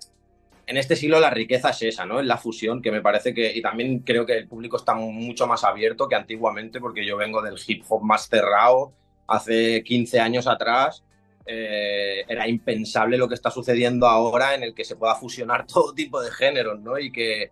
en 0.70 0.78
este 0.78 0.96
siglo 0.96 1.20
la 1.20 1.32
riqueza 1.32 1.72
es 1.72 1.82
esa, 1.82 2.06
¿no? 2.06 2.20
Es 2.20 2.28
la 2.28 2.38
fusión, 2.38 2.80
que 2.84 2.92
me 2.92 3.02
parece 3.02 3.34
que, 3.34 3.52
y 3.58 3.60
también 3.60 4.00
creo 4.02 4.24
que 4.24 4.38
el 4.38 4.48
público 4.48 4.78
está 4.78 4.94
mucho 4.94 5.48
más 5.48 5.64
abierto 5.64 6.08
que 6.08 6.14
antiguamente, 6.14 6.80
porque 6.80 7.04
yo 7.04 7.18
vengo 7.18 7.42
del 7.42 7.56
hip 7.66 7.84
hop 7.90 8.04
más 8.04 8.30
cerrado, 8.30 8.94
hace 9.26 9.84
15 9.84 10.20
años 10.20 10.46
atrás, 10.46 11.04
eh, 11.48 12.24
era 12.28 12.48
impensable 12.48 13.18
lo 13.18 13.28
que 13.28 13.34
está 13.34 13.50
sucediendo 13.50 14.06
ahora 14.06 14.54
en 14.54 14.62
el 14.62 14.76
que 14.76 14.84
se 14.84 14.96
pueda 14.96 15.16
fusionar 15.16 15.66
todo 15.74 15.92
tipo 15.96 16.22
de 16.22 16.30
géneros, 16.30 16.80
¿no? 16.80 17.00
Y 17.00 17.12
que 17.12 17.50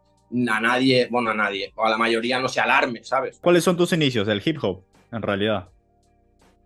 a 0.48 0.60
nadie, 0.60 1.08
bueno, 1.10 1.32
a 1.32 1.34
nadie, 1.34 1.74
o 1.76 1.86
a 1.86 1.90
la 1.90 1.98
mayoría 1.98 2.40
no 2.40 2.48
se 2.50 2.62
alarme, 2.62 3.04
¿sabes? 3.04 3.40
¿Cuáles 3.42 3.64
son 3.64 3.78
tus 3.78 3.94
inicios 3.94 4.28
del 4.28 4.44
hip 4.46 4.64
hop, 4.64 4.84
en 5.12 5.24
realidad? 5.24 5.70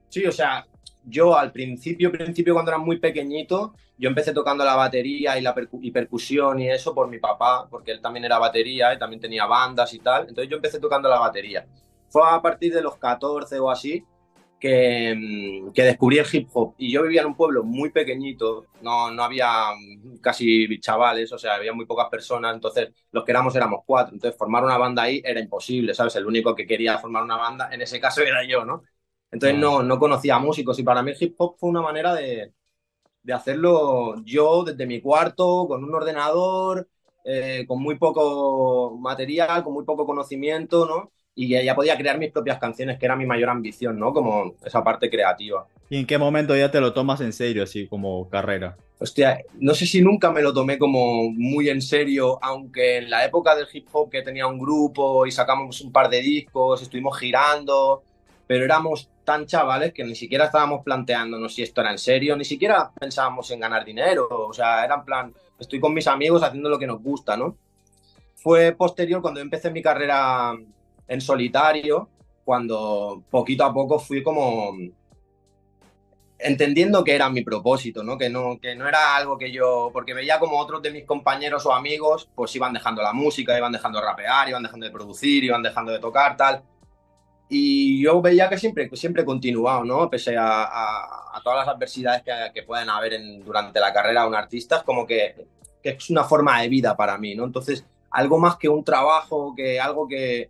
Sí, 0.09 0.25
o 0.25 0.33
sea, 0.33 0.67
yo 1.03 1.37
al 1.37 1.51
principio, 1.51 2.11
principio 2.11 2.53
cuando 2.53 2.71
era 2.71 2.77
muy 2.77 2.99
pequeñito, 2.99 3.73
yo 3.97 4.09
empecé 4.09 4.33
tocando 4.33 4.63
la 4.65 4.75
batería 4.75 5.37
y 5.37 5.41
la 5.41 5.53
y 5.81 5.91
percusión 5.91 6.59
y 6.59 6.69
eso 6.69 6.93
por 6.93 7.07
mi 7.07 7.19
papá, 7.19 7.67
porque 7.69 7.91
él 7.91 8.01
también 8.01 8.25
era 8.25 8.39
batería 8.39 8.93
y 8.93 8.99
también 8.99 9.21
tenía 9.21 9.45
bandas 9.45 9.93
y 9.93 9.99
tal. 9.99 10.27
Entonces 10.29 10.49
yo 10.49 10.57
empecé 10.57 10.79
tocando 10.79 11.09
la 11.09 11.19
batería. 11.19 11.65
Fue 12.09 12.23
a 12.25 12.41
partir 12.41 12.73
de 12.73 12.81
los 12.81 12.97
14 12.97 13.59
o 13.59 13.69
así 13.71 14.03
que, 14.59 15.15
mm, 15.15 15.73
que 15.73 15.83
descubrí 15.83 16.19
el 16.19 16.25
hip 16.31 16.49
hop. 16.53 16.75
Y 16.77 16.91
yo 16.91 17.03
vivía 17.03 17.21
en 17.21 17.27
un 17.27 17.35
pueblo 17.35 17.63
muy 17.63 17.89
pequeñito, 17.91 18.67
no, 18.81 19.11
no 19.11 19.23
había 19.23 19.49
casi 20.21 20.79
chavales, 20.79 21.31
o 21.33 21.37
sea, 21.37 21.55
había 21.55 21.73
muy 21.73 21.85
pocas 21.85 22.09
personas, 22.09 22.53
entonces 22.53 22.89
los 23.11 23.23
que 23.25 23.31
éramos 23.31 23.55
éramos 23.55 23.81
cuatro. 23.85 24.13
Entonces 24.13 24.37
formar 24.37 24.63
una 24.63 24.77
banda 24.77 25.03
ahí 25.03 25.21
era 25.25 25.39
imposible, 25.39 25.93
¿sabes? 25.93 26.15
El 26.15 26.25
único 26.27 26.55
que 26.55 26.67
quería 26.67 26.97
formar 26.99 27.23
una 27.23 27.37
banda 27.37 27.69
en 27.71 27.81
ese 27.81 27.99
caso 27.99 28.21
era 28.21 28.43
yo, 28.47 28.63
¿no? 28.65 28.83
Entonces 29.31 29.57
no, 29.57 29.81
no 29.83 29.99
conocía 29.99 30.39
músicos 30.39 30.77
y 30.79 30.83
para 30.83 31.01
mí 31.03 31.11
el 31.11 31.17
hip 31.19 31.35
hop 31.37 31.55
fue 31.57 31.69
una 31.69 31.81
manera 31.81 32.13
de, 32.13 32.53
de 33.23 33.33
hacerlo 33.33 34.23
yo 34.25 34.63
desde 34.63 34.85
mi 34.85 35.01
cuarto, 35.01 35.67
con 35.67 35.83
un 35.83 35.93
ordenador, 35.93 36.87
eh, 37.23 37.65
con 37.67 37.81
muy 37.81 37.97
poco 37.97 38.97
material, 38.97 39.63
con 39.63 39.73
muy 39.73 39.85
poco 39.85 40.05
conocimiento, 40.05 40.85
¿no? 40.85 41.11
Y 41.33 41.49
ya 41.49 41.75
podía 41.75 41.97
crear 41.97 42.17
mis 42.17 42.31
propias 42.31 42.59
canciones, 42.59 42.99
que 42.99 43.05
era 43.05 43.15
mi 43.15 43.25
mayor 43.25 43.49
ambición, 43.49 43.97
¿no? 43.97 44.13
Como 44.13 44.55
esa 44.65 44.83
parte 44.83 45.09
creativa. 45.09 45.65
¿Y 45.89 45.97
en 45.97 46.05
qué 46.05 46.17
momento 46.17 46.55
ya 46.55 46.71
te 46.71 46.81
lo 46.81 46.93
tomas 46.93 47.21
en 47.21 47.31
serio, 47.31 47.63
así 47.63 47.87
como 47.87 48.29
carrera? 48.29 48.77
Hostia, 48.99 49.41
no 49.59 49.73
sé 49.73 49.85
si 49.85 50.01
nunca 50.01 50.31
me 50.31 50.41
lo 50.41 50.53
tomé 50.53 50.77
como 50.77 51.31
muy 51.31 51.69
en 51.69 51.81
serio, 51.81 52.37
aunque 52.43 52.97
en 52.97 53.09
la 53.09 53.25
época 53.25 53.55
del 53.55 53.67
hip 53.71 53.87
hop 53.91 54.09
que 54.09 54.21
tenía 54.21 54.45
un 54.47 54.59
grupo 54.59 55.25
y 55.25 55.31
sacamos 55.31 55.81
un 55.81 55.91
par 55.91 56.09
de 56.09 56.21
discos, 56.21 56.81
estuvimos 56.81 57.17
girando, 57.17 58.03
pero 58.45 58.63
éramos 58.65 59.10
tan 59.23 59.45
chavales 59.45 59.93
que 59.93 60.03
ni 60.03 60.15
siquiera 60.15 60.45
estábamos 60.45 60.83
planteándonos 60.83 61.53
si 61.53 61.63
esto 61.63 61.81
era 61.81 61.91
en 61.91 61.97
serio, 61.97 62.35
ni 62.35 62.45
siquiera 62.45 62.91
pensábamos 62.99 63.49
en 63.51 63.59
ganar 63.59 63.85
dinero, 63.85 64.27
o 64.29 64.53
sea, 64.53 64.83
era 64.83 64.95
en 64.95 65.05
plan, 65.05 65.33
estoy 65.59 65.79
con 65.79 65.93
mis 65.93 66.07
amigos 66.07 66.43
haciendo 66.43 66.69
lo 66.69 66.79
que 66.79 66.87
nos 66.87 67.01
gusta, 67.01 67.37
¿no? 67.37 67.55
Fue 68.35 68.73
posterior 68.73 69.21
cuando 69.21 69.39
empecé 69.39 69.69
mi 69.69 69.81
carrera 69.81 70.53
en 71.07 71.21
solitario, 71.21 72.09
cuando 72.43 73.23
poquito 73.29 73.63
a 73.63 73.73
poco 73.73 73.99
fui 73.99 74.23
como 74.23 74.73
entendiendo 76.43 77.03
que 77.03 77.15
era 77.15 77.29
mi 77.29 77.43
propósito, 77.43 78.03
¿no? 78.03 78.17
Que, 78.17 78.29
¿no? 78.29 78.59
que 78.59 78.75
no 78.75 78.87
era 78.87 79.15
algo 79.15 79.37
que 79.37 79.51
yo, 79.51 79.89
porque 79.93 80.13
veía 80.13 80.39
como 80.39 80.57
otros 80.59 80.81
de 80.81 80.91
mis 80.91 81.05
compañeros 81.05 81.65
o 81.65 81.73
amigos, 81.73 82.29
pues 82.35 82.55
iban 82.55 82.73
dejando 82.73 83.01
la 83.01 83.13
música, 83.13 83.57
iban 83.57 83.71
dejando 83.71 83.99
de 83.99 84.05
rapear, 84.05 84.49
iban 84.49 84.63
dejando 84.63 84.85
de 84.85 84.91
producir, 84.91 85.43
iban 85.43 85.61
dejando 85.61 85.91
de 85.91 85.99
tocar, 85.99 86.35
tal. 86.35 86.63
Y 87.53 88.01
yo 88.01 88.21
veía 88.21 88.47
que 88.47 88.57
siempre, 88.57 88.89
siempre 88.93 89.23
he 89.23 89.25
continuado, 89.25 89.83
¿no? 89.83 90.09
Pese 90.09 90.37
a, 90.37 90.63
a, 90.63 91.41
todas 91.43 91.65
las 91.65 91.75
adversidades 91.75 92.23
que, 92.23 92.31
que 92.53 92.63
pueden 92.63 92.89
haber 92.89 93.13
en, 93.13 93.43
durante 93.43 93.77
la 93.81 93.91
carrera 93.91 94.21
de 94.21 94.29
un 94.29 94.35
artista, 94.35 94.77
es 94.77 94.83
como 94.83 95.05
que, 95.05 95.35
que, 95.83 95.89
es 95.89 96.09
una 96.09 96.23
forma 96.23 96.61
de 96.61 96.69
vida 96.69 96.95
para 96.95 97.17
mí, 97.17 97.35
¿no? 97.35 97.43
Entonces, 97.43 97.85
algo 98.09 98.39
más 98.39 98.55
que 98.55 98.69
un 98.69 98.85
trabajo, 98.85 99.53
que 99.53 99.81
algo 99.81 100.07
que, 100.07 100.49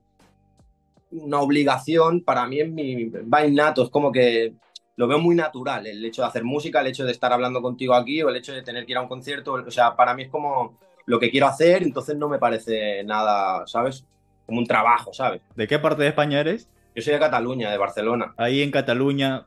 una 1.09 1.39
obligación, 1.39 2.21
para 2.21 2.45
mí 2.45 2.59
es 2.59 2.69
mi, 2.69 3.05
va 3.05 3.47
innato, 3.47 3.83
es 3.83 3.89
como 3.89 4.11
que 4.11 4.53
lo 4.95 5.07
veo 5.07 5.17
muy 5.17 5.35
natural, 5.35 5.87
el 5.87 6.05
hecho 6.05 6.21
de 6.21 6.27
hacer 6.27 6.43
música, 6.43 6.81
el 6.81 6.87
hecho 6.87 7.03
de 7.03 7.13
estar 7.13 7.33
hablando 7.33 7.63
contigo 7.63 7.95
aquí 7.95 8.21
o 8.21 8.29
el 8.29 8.35
hecho 8.35 8.53
de 8.53 8.61
tener 8.61 8.85
que 8.85 8.91
ir 8.91 8.97
a 8.99 9.01
un 9.01 9.07
concierto, 9.07 9.53
o 9.53 9.71
sea, 9.71 9.95
para 9.95 10.13
mí 10.13 10.21
es 10.21 10.29
como 10.29 10.77
lo 11.07 11.19
que 11.19 11.31
quiero 11.31 11.47
hacer, 11.47 11.81
entonces 11.81 12.15
no 12.15 12.29
me 12.29 12.37
parece 12.37 13.03
nada, 13.03 13.65
¿sabes? 13.65 14.05
Como 14.45 14.59
un 14.59 14.67
trabajo, 14.67 15.11
¿sabes? 15.13 15.41
¿De 15.55 15.67
qué 15.67 15.79
parte 15.79 16.03
de 16.03 16.09
España 16.09 16.39
eres? 16.39 16.69
Yo 16.95 17.01
soy 17.01 17.13
de 17.13 17.19
Cataluña, 17.19 17.71
de 17.71 17.77
Barcelona. 17.77 18.33
Ahí 18.37 18.61
en 18.61 18.71
Cataluña, 18.71 19.45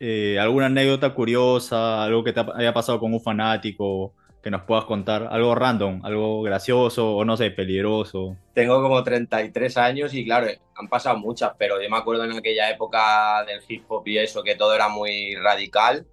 eh, 0.00 0.38
¿alguna 0.40 0.66
anécdota 0.66 1.14
curiosa, 1.14 2.02
algo 2.02 2.24
que 2.24 2.32
te 2.32 2.44
haya 2.54 2.72
pasado 2.72 2.98
con 2.98 3.12
un 3.12 3.20
fanático? 3.20 4.14
que 4.42 4.50
nos 4.50 4.62
puedas 4.62 4.84
contar 4.84 5.28
algo 5.30 5.54
random, 5.54 6.04
algo 6.04 6.42
gracioso 6.42 7.14
o 7.14 7.24
no 7.24 7.36
sé, 7.36 7.52
peligroso. 7.52 8.36
Tengo 8.54 8.82
como 8.82 9.02
33 9.02 9.76
años 9.76 10.14
y 10.14 10.24
claro, 10.24 10.48
han 10.74 10.88
pasado 10.88 11.16
muchas, 11.16 11.52
pero 11.56 11.80
yo 11.80 11.88
me 11.88 11.96
acuerdo 11.96 12.24
en 12.24 12.32
aquella 12.32 12.68
época 12.68 13.44
del 13.46 13.60
hip 13.68 13.84
hop 13.88 14.02
y 14.08 14.18
eso, 14.18 14.42
que 14.42 14.56
todo 14.56 14.74
era 14.74 14.88
muy 14.88 15.36
radical, 15.36 16.06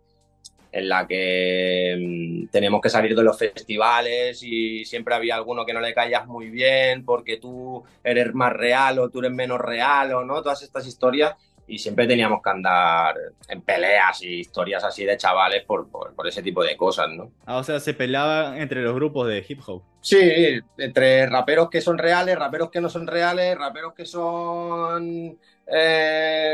en 0.72 0.90
la 0.90 1.08
que 1.08 1.96
mm, 1.98 2.52
teníamos 2.52 2.82
que 2.82 2.90
salir 2.90 3.16
de 3.16 3.24
los 3.24 3.38
festivales 3.38 4.42
y 4.44 4.86
siempre 4.86 5.16
había 5.16 5.36
alguno 5.36 5.66
que 5.66 5.74
no 5.74 5.82
le 5.82 5.94
caías 5.94 6.28
muy 6.28 6.50
bien 6.50 7.04
porque 7.06 7.38
tú 7.38 7.84
eres 8.04 8.34
más 8.34 8.54
real 8.54 9.00
o 9.00 9.10
tú 9.10 9.20
eres 9.20 9.32
menos 9.32 9.60
real 9.60 10.14
o 10.14 10.24
no, 10.24 10.42
todas 10.42 10.62
estas 10.62 10.86
historias 10.86 11.36
y 11.70 11.78
siempre 11.78 12.08
teníamos 12.08 12.42
que 12.42 12.50
andar 12.50 13.16
en 13.48 13.62
peleas 13.62 14.24
y 14.24 14.40
historias 14.40 14.84
así 14.84 15.06
de 15.06 15.18
chavales 15.18 15.64
por, 15.64 15.88
por, 15.88 16.28
ese 16.28 16.42
tipo 16.42 16.64
de 16.64 16.76
cosas, 16.76 17.10
¿no? 17.10 17.32
Ah, 17.46 17.58
o 17.58 17.64
sea, 17.64 17.80
se 17.80 17.94
peleaban 17.94 18.60
entre 18.60 18.82
los 18.82 18.96
grupos 18.96 19.28
de 19.28 19.46
hip 19.48 19.62
hop. 19.68 19.84
Sí, 20.02 20.60
entre 20.78 21.28
raperos 21.28 21.70
que 21.70 21.82
son 21.82 21.98
reales, 21.98 22.38
raperos 22.38 22.72
que 22.72 22.82
no 22.82 22.90
son 22.90 23.06
reales, 23.06 23.56
raperos 23.56 23.94
que 23.94 24.06
son, 24.06 25.38
eh, 25.68 26.49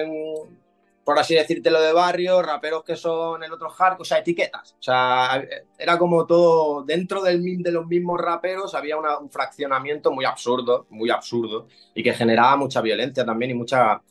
por 1.06 1.20
así 1.20 1.36
decírtelo, 1.36 1.80
de 1.80 1.94
barrio, 1.94 2.42
raperos 2.42 2.84
que 2.84 2.96
son 2.96 3.44
el 3.44 3.54
otro 3.54 3.70
hardcore, 3.70 4.02
o 4.02 4.06
sea, 4.06 4.18
etiquetas. 4.18 4.76
O 4.80 4.84
sea, 4.84 5.42
era 5.78 5.98
como 6.00 6.26
todo, 6.26 6.84
dentro 6.84 7.22
del, 7.22 7.62
de 7.62 7.72
los 7.72 7.86
mismos 7.86 8.20
raperos 8.20 8.74
había 8.74 8.98
un 8.98 9.30
fraccionamiento 9.30 10.12
muy 10.12 10.26
absurdo, 10.26 10.88
muy 10.90 11.12
absurdo, 11.12 11.68
y 11.94 12.02
que 12.02 12.14
generaba 12.14 12.58
mucha 12.58 12.82
violencia 12.82 13.24
también 13.24 13.52
y 13.52 13.54
mucha 13.54 14.02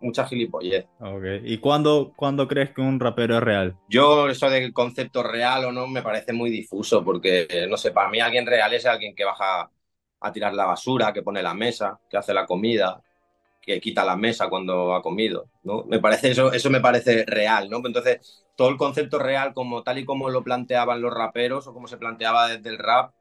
mucha 0.00 0.24
gilipollez. 0.24 0.86
Okay. 0.98 1.42
¿Y 1.44 1.58
cuándo, 1.58 2.12
cuándo 2.16 2.48
crees 2.48 2.70
que 2.70 2.80
un 2.80 2.98
rapero 2.98 3.36
es 3.36 3.42
real? 3.42 3.76
Yo, 3.88 4.28
eso 4.30 4.48
del 4.48 4.72
concepto 4.72 5.22
real 5.22 5.66
o 5.66 5.72
no, 5.72 5.86
me 5.86 6.00
parece 6.00 6.32
muy 6.32 6.48
difuso, 6.48 7.04
porque, 7.04 7.66
no 7.68 7.76
sé, 7.76 7.90
para 7.90 8.08
mí 8.08 8.18
alguien 8.18 8.46
real 8.46 8.72
es 8.72 8.86
alguien 8.86 9.14
que 9.14 9.24
baja 9.24 9.70
a 10.20 10.32
tirar 10.32 10.54
la 10.54 10.64
basura, 10.64 11.12
que 11.12 11.22
pone 11.22 11.42
la 11.42 11.54
mesa, 11.54 11.98
que 12.08 12.16
hace 12.16 12.32
la 12.32 12.46
comida, 12.46 13.02
que 13.60 13.80
quita 13.80 14.04
la 14.04 14.16
mesa 14.16 14.48
cuando 14.48 14.94
ha 14.94 15.02
comido, 15.02 15.48
¿no? 15.62 15.84
Me 15.84 15.98
parece 15.98 16.30
eso, 16.30 16.52
eso 16.52 16.70
me 16.70 16.80
parece 16.80 17.24
real, 17.26 17.68
¿no? 17.68 17.82
Entonces, 17.84 18.44
todo 18.56 18.68
el 18.68 18.76
concepto 18.76 19.18
real, 19.18 19.52
como 19.54 19.82
tal 19.82 19.98
y 19.98 20.04
como 20.04 20.30
lo 20.30 20.42
planteaban 20.42 21.00
los 21.00 21.12
raperos 21.12 21.66
o 21.66 21.74
como 21.74 21.86
se 21.86 21.98
planteaba 21.98 22.48
desde 22.48 22.70
el 22.70 22.78
rap, 22.78 23.12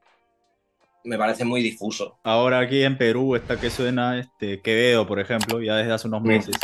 me 1.04 1.18
parece 1.18 1.46
muy 1.46 1.62
difuso. 1.62 2.18
Ahora 2.24 2.60
aquí 2.60 2.84
en 2.84 2.98
Perú 2.98 3.36
está 3.36 3.60
que 3.60 3.70
suena 3.70 4.20
este 4.20 4.62
Quevedo, 4.62 5.08
por 5.08 5.20
ejemplo, 5.20 5.62
ya 5.62 5.76
desde 5.76 5.92
hace 5.92 6.08
unos 6.08 6.22
mm. 6.22 6.28
meses. 6.28 6.56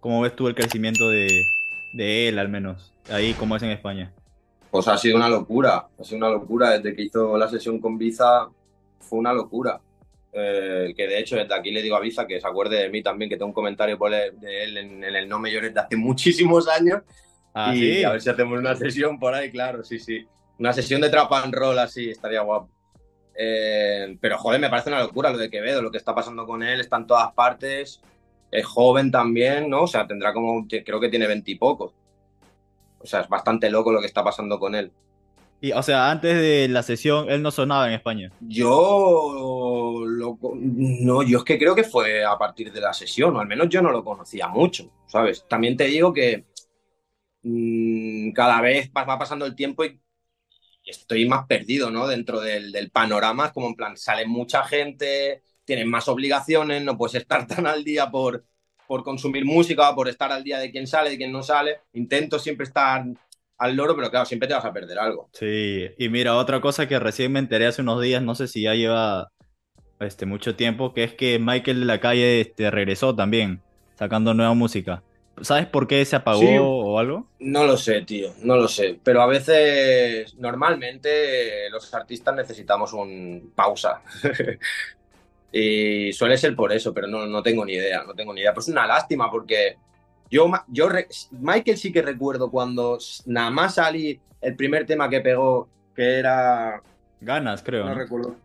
¿Cómo 0.00 0.20
ves 0.20 0.36
tú 0.36 0.48
el 0.48 0.54
crecimiento 0.54 1.08
de, 1.08 1.28
de 1.94 2.28
él, 2.28 2.38
al 2.38 2.48
menos? 2.48 2.94
Ahí, 3.10 3.34
¿cómo 3.34 3.56
es 3.56 3.62
en 3.62 3.70
España? 3.70 4.12
Pues 4.70 4.88
ha 4.88 4.98
sido 4.98 5.16
una 5.16 5.28
locura, 5.28 5.86
ha 5.98 6.04
sido 6.04 6.18
una 6.18 6.30
locura. 6.30 6.70
Desde 6.70 6.94
que 6.94 7.02
hizo 7.02 7.38
la 7.38 7.48
sesión 7.48 7.78
con 7.78 7.96
Biza, 7.96 8.48
fue 9.00 9.18
una 9.18 9.32
locura. 9.32 9.80
Eh, 10.36 10.92
que 10.96 11.06
de 11.06 11.20
hecho 11.20 11.36
desde 11.36 11.54
aquí 11.54 11.70
le 11.70 11.80
digo 11.80 11.94
a 11.94 12.00
Biza 12.00 12.26
que 12.26 12.40
se 12.40 12.46
acuerde 12.46 12.76
de 12.76 12.88
mí 12.88 13.02
también, 13.02 13.28
que 13.28 13.36
tengo 13.36 13.46
un 13.46 13.52
comentario 13.52 13.96
de 13.96 14.64
él 14.64 14.76
en, 14.76 15.04
el 15.04 15.28
No 15.28 15.38
Me 15.38 15.52
Llores 15.52 15.72
de 15.72 15.80
hace 15.80 15.96
muchísimos 15.96 16.68
años. 16.68 17.02
Ah, 17.54 17.72
y 17.74 18.02
a 18.02 18.10
ver 18.10 18.20
si 18.20 18.30
hacemos 18.30 18.58
una 18.58 18.74
sesión 18.74 19.18
por 19.18 19.32
ahí, 19.32 19.50
claro, 19.50 19.84
sí, 19.84 20.00
sí. 20.00 20.26
Una 20.58 20.72
sesión 20.72 21.00
de 21.00 21.08
trap 21.08 21.32
and 21.32 21.54
roll 21.54 21.78
así, 21.78 22.10
estaría 22.10 22.40
guapo. 22.40 22.68
Eh, 23.36 24.16
pero 24.20 24.38
joder, 24.38 24.60
me 24.60 24.68
parece 24.68 24.88
una 24.90 25.00
locura 25.00 25.30
lo 25.30 25.38
de 25.38 25.50
Quevedo, 25.50 25.82
lo 25.82 25.90
que 25.90 25.98
está 25.98 26.14
pasando 26.14 26.46
con 26.46 26.64
él, 26.64 26.80
está 26.80 26.96
en 26.96 27.06
todas 27.06 27.32
partes, 27.32 28.00
es 28.50 28.66
joven 28.66 29.12
también, 29.12 29.70
¿no? 29.70 29.82
O 29.82 29.86
sea, 29.86 30.06
tendrá 30.06 30.32
como, 30.32 30.66
creo 30.66 31.00
que 31.00 31.08
tiene 31.08 31.28
veintipocos. 31.28 31.92
O 32.98 33.06
sea, 33.06 33.20
es 33.20 33.28
bastante 33.28 33.70
loco 33.70 33.92
lo 33.92 34.00
que 34.00 34.06
está 34.06 34.24
pasando 34.24 34.58
con 34.58 34.74
él. 34.74 34.90
O 35.74 35.82
sea, 35.82 36.10
antes 36.10 36.34
de 36.34 36.68
la 36.68 36.82
sesión, 36.82 37.30
él 37.30 37.40
no 37.42 37.50
sonaba 37.50 37.88
en 37.88 37.94
España. 37.94 38.30
Yo, 38.40 40.04
no, 40.04 41.22
yo 41.22 41.38
es 41.38 41.44
que 41.44 41.58
creo 41.58 41.74
que 41.74 41.84
fue 41.84 42.24
a 42.24 42.36
partir 42.36 42.70
de 42.70 42.80
la 42.80 42.92
sesión, 42.92 43.34
o 43.36 43.40
al 43.40 43.46
menos 43.46 43.68
yo 43.70 43.80
no 43.80 43.90
lo 43.90 44.04
conocía 44.04 44.48
mucho, 44.48 44.90
¿sabes? 45.06 45.46
También 45.48 45.76
te 45.76 45.84
digo 45.84 46.12
que 46.12 46.44
mm, 47.42 48.32
cada 48.32 48.60
vez 48.60 48.90
va 48.90 49.18
pasando 49.18 49.46
el 49.46 49.54
tiempo 49.54 49.84
y 49.84 50.00
estoy 50.84 51.26
más 51.26 51.46
perdido, 51.46 51.90
¿no? 51.90 52.06
Dentro 52.06 52.40
del, 52.40 52.90
panorama, 52.90 53.52
como 53.52 53.68
en 53.68 53.74
plan, 53.74 53.96
sale 53.96 54.26
mucha 54.26 54.64
gente, 54.64 55.42
tienes 55.64 55.86
más 55.86 56.08
obligaciones, 56.08 56.82
no 56.82 56.96
puedes 56.96 57.14
estar 57.16 57.46
tan 57.46 57.66
al 57.66 57.84
día 57.84 58.10
por, 58.10 58.44
por 58.86 59.02
consumir 59.02 59.44
música, 59.44 59.94
por 59.94 60.08
estar 60.08 60.30
al 60.32 60.44
día 60.44 60.58
de 60.58 60.70
quién 60.70 60.86
sale, 60.86 61.10
de 61.10 61.16
quién 61.16 61.32
no 61.32 61.42
sale. 61.42 61.80
Intento 61.94 62.38
siempre 62.38 62.64
estar 62.64 63.04
al 63.58 63.76
loro, 63.76 63.94
pero 63.96 64.10
claro, 64.10 64.26
siempre 64.26 64.48
te 64.48 64.54
vas 64.54 64.64
a 64.64 64.72
perder 64.72 64.98
algo. 64.98 65.28
Sí, 65.32 65.88
y 65.98 66.08
mira, 66.08 66.36
otra 66.36 66.60
cosa 66.60 66.88
que 66.88 66.98
recién 66.98 67.32
me 67.32 67.38
enteré 67.38 67.66
hace 67.66 67.82
unos 67.82 68.02
días, 68.02 68.22
no 68.22 68.34
sé 68.34 68.48
si 68.48 68.62
ya 68.62 68.74
lleva 68.74 69.28
este, 70.00 70.26
mucho 70.26 70.56
tiempo, 70.56 70.92
que 70.92 71.04
es 71.04 71.14
que 71.14 71.38
Michael 71.38 71.80
de 71.80 71.86
la 71.86 72.00
calle 72.00 72.40
este, 72.40 72.70
regresó 72.70 73.14
también, 73.14 73.62
sacando 73.96 74.34
nueva 74.34 74.54
música. 74.54 75.02
¿Sabes 75.40 75.66
por 75.66 75.88
qué 75.88 76.04
se 76.04 76.14
apagó 76.14 76.92
o 76.92 76.98
algo? 76.98 77.26
No 77.40 77.64
lo 77.64 77.76
sé, 77.76 78.02
tío, 78.02 78.32
no 78.42 78.56
lo 78.56 78.68
sé. 78.68 78.98
Pero 79.02 79.20
a 79.20 79.26
veces, 79.26 80.34
normalmente, 80.36 81.68
los 81.70 81.92
artistas 81.92 82.36
necesitamos 82.36 82.92
un 82.92 83.52
pausa. 83.54 84.00
y 85.52 86.12
suele 86.12 86.38
ser 86.38 86.54
por 86.54 86.72
eso, 86.72 86.94
pero 86.94 87.08
no, 87.08 87.26
no 87.26 87.42
tengo 87.42 87.64
ni 87.64 87.72
idea, 87.72 88.04
no 88.04 88.14
tengo 88.14 88.32
ni 88.32 88.42
idea. 88.42 88.54
Pues 88.54 88.68
una 88.68 88.86
lástima 88.86 89.28
porque 89.28 89.76
yo, 90.30 90.50
yo 90.68 90.88
Michael 91.30 91.78
sí 91.78 91.92
que 91.92 92.02
recuerdo 92.02 92.50
cuando 92.50 92.98
nada 93.26 93.50
más 93.50 93.74
salí 93.74 94.20
el 94.40 94.56
primer 94.56 94.86
tema 94.86 95.08
que 95.08 95.20
pegó, 95.20 95.68
que 95.94 96.18
era... 96.18 96.82
Ganas, 97.20 97.62
creo. 97.62 97.86
No, 97.86 97.94
recuerdo. 97.94 98.36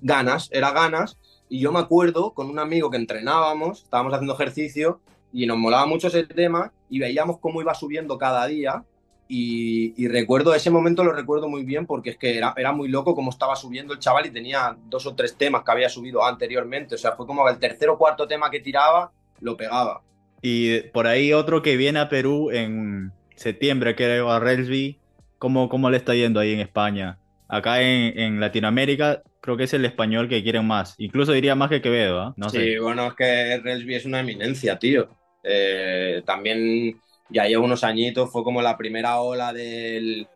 Ganas, 0.00 0.48
era 0.52 0.72
ganas. 0.72 1.18
Y 1.48 1.60
yo 1.60 1.72
me 1.72 1.78
acuerdo 1.78 2.32
con 2.34 2.50
un 2.50 2.58
amigo 2.58 2.90
que 2.90 2.96
entrenábamos, 2.96 3.84
estábamos 3.84 4.12
haciendo 4.12 4.34
ejercicio 4.34 5.00
y 5.32 5.46
nos 5.46 5.58
molaba 5.58 5.86
mucho 5.86 6.08
ese 6.08 6.24
tema 6.24 6.72
y 6.90 6.98
veíamos 6.98 7.38
cómo 7.38 7.60
iba 7.60 7.74
subiendo 7.74 8.18
cada 8.18 8.46
día 8.46 8.84
y, 9.30 10.08
recuerdo 10.08 10.54
ese 10.54 10.70
momento 10.70 11.04
lo 11.04 11.12
recuerdo 11.12 11.48
muy 11.48 11.62
bien 11.62 11.86
porque 11.86 12.10
es 12.10 12.16
que 12.16 12.38
era, 12.38 12.54
era 12.56 12.72
muy 12.72 12.88
loco 12.88 13.14
cómo 13.14 13.30
estaba 13.30 13.56
subiendo 13.56 13.92
el 13.92 13.98
chaval 13.98 14.24
y 14.26 14.30
tenía 14.30 14.76
dos 14.86 15.04
o 15.06 15.14
tres 15.14 15.36
temas 15.36 15.62
que 15.62 15.70
había 15.70 15.90
subido 15.90 16.24
anteriormente, 16.24 16.94
o 16.94 16.98
sea, 16.98 17.12
fue 17.12 17.26
como 17.26 17.46
el 17.46 17.58
tercer 17.58 17.90
o 17.90 17.98
cuarto 17.98 18.26
tema 18.26 18.50
que 18.50 18.60
tiraba, 18.60 19.12
lo 19.40 19.54
pegaba. 19.56 20.00
Y 20.42 20.80
por 20.92 21.06
ahí 21.06 21.32
otro 21.32 21.62
que 21.62 21.76
viene 21.76 21.98
a 21.98 22.08
Perú 22.08 22.50
en 22.50 23.12
septiembre, 23.34 23.94
que 23.94 24.04
era 24.04 24.34
a 24.34 24.40
Relsby, 24.40 24.98
¿cómo, 25.38 25.68
¿cómo 25.68 25.90
le 25.90 25.96
está 25.96 26.14
yendo 26.14 26.40
ahí 26.40 26.52
en 26.52 26.60
España? 26.60 27.18
Acá 27.48 27.82
en, 27.82 28.18
en 28.18 28.40
Latinoamérica 28.40 29.22
creo 29.40 29.56
que 29.56 29.64
es 29.64 29.74
el 29.74 29.84
español 29.84 30.28
que 30.28 30.42
quieren 30.42 30.66
más. 30.66 30.94
Incluso 30.98 31.32
diría 31.32 31.54
más 31.54 31.70
que 31.70 31.80
Quevedo, 31.80 32.20
¿ah? 32.20 32.34
No 32.36 32.50
sí, 32.50 32.78
bueno, 32.78 33.06
es 33.06 33.14
que 33.14 33.58
Relsby 33.58 33.94
es 33.94 34.04
una 34.04 34.20
eminencia, 34.20 34.78
tío. 34.78 35.08
Eh, 35.42 36.22
también 36.26 37.00
ya 37.30 37.46
lleva 37.46 37.64
unos 37.64 37.84
añitos, 37.84 38.30
fue 38.30 38.44
como 38.44 38.60
la 38.62 38.76
primera 38.76 39.20
ola 39.20 39.52
del 39.52 40.26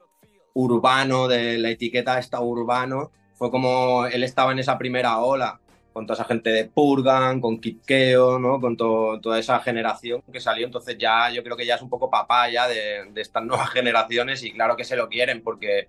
urbano, 0.54 1.28
de 1.28 1.58
la 1.58 1.70
etiqueta 1.70 2.18
esta 2.18 2.40
urbano. 2.40 3.10
Fue 3.34 3.50
como 3.50 4.06
él 4.06 4.24
estaba 4.24 4.52
en 4.52 4.60
esa 4.60 4.78
primera 4.78 5.18
ola, 5.18 5.60
con 5.92 6.06
toda 6.06 6.14
esa 6.14 6.24
gente 6.24 6.50
de 6.50 6.64
Purgan, 6.64 7.40
con 7.40 7.60
Kitkeo, 7.60 8.38
¿no? 8.38 8.60
Con 8.60 8.76
toda 8.76 9.38
esa 9.38 9.60
generación 9.60 10.22
que 10.32 10.40
salió. 10.40 10.66
Entonces 10.66 10.96
ya 10.98 11.30
yo 11.30 11.42
creo 11.42 11.56
que 11.56 11.66
ya 11.66 11.76
es 11.76 11.82
un 11.82 11.90
poco 11.90 12.10
papá 12.10 12.50
ya 12.50 12.68
de, 12.68 13.10
de 13.12 13.20
estas 13.20 13.44
nuevas 13.44 13.70
generaciones 13.72 14.42
y 14.42 14.52
claro 14.52 14.76
que 14.76 14.84
se 14.84 14.96
lo 14.96 15.08
quieren 15.08 15.42
porque 15.42 15.88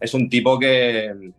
es 0.00 0.14
un 0.14 0.28
tipo 0.28 0.58
que, 0.58 1.32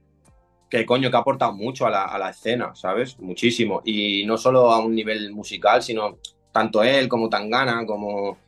que 0.74 0.88
coño, 0.88 1.12
que 1.12 1.17
ha 1.17 1.19
aportado 1.19 1.53
mucho 1.53 1.86
a 1.86 1.91
la, 1.91 2.29
escena, 2.31 2.74
¿sabes? 2.74 3.19
Muchísimo. 3.19 3.83
Y 3.86 4.25
no 4.25 4.38
solo 4.38 4.72
a 4.72 4.79
un 4.79 4.95
nivel 4.95 5.31
musical, 5.31 5.83
sino 5.83 6.17
tanto 6.51 6.81
él 6.81 7.07
como 7.07 7.29
Tangana, 7.29 7.86
como 7.86 8.39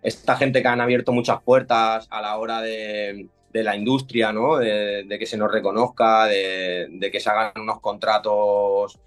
esta 0.00 0.34
gente 0.36 0.62
que 0.62 0.68
han 0.68 0.80
abierto 0.80 1.12
muchas 1.12 1.42
puertas 1.42 2.06
a 2.08 2.22
la 2.22 2.38
hora 2.38 2.62
de, 2.62 3.28
de 3.54 3.62
la 3.62 3.76
industria, 3.76 4.32
¿no? 4.32 4.56
De, 4.56 5.04
de, 5.04 5.18
que 5.18 5.26
se 5.26 5.36
nos 5.36 5.50
reconozca, 5.50 6.26
de, 6.26 6.88
de 6.90 7.10
que 7.10 7.20
se 7.20 7.30
hagan 7.30 7.52
unos 7.62 7.80
contratos 7.80 8.98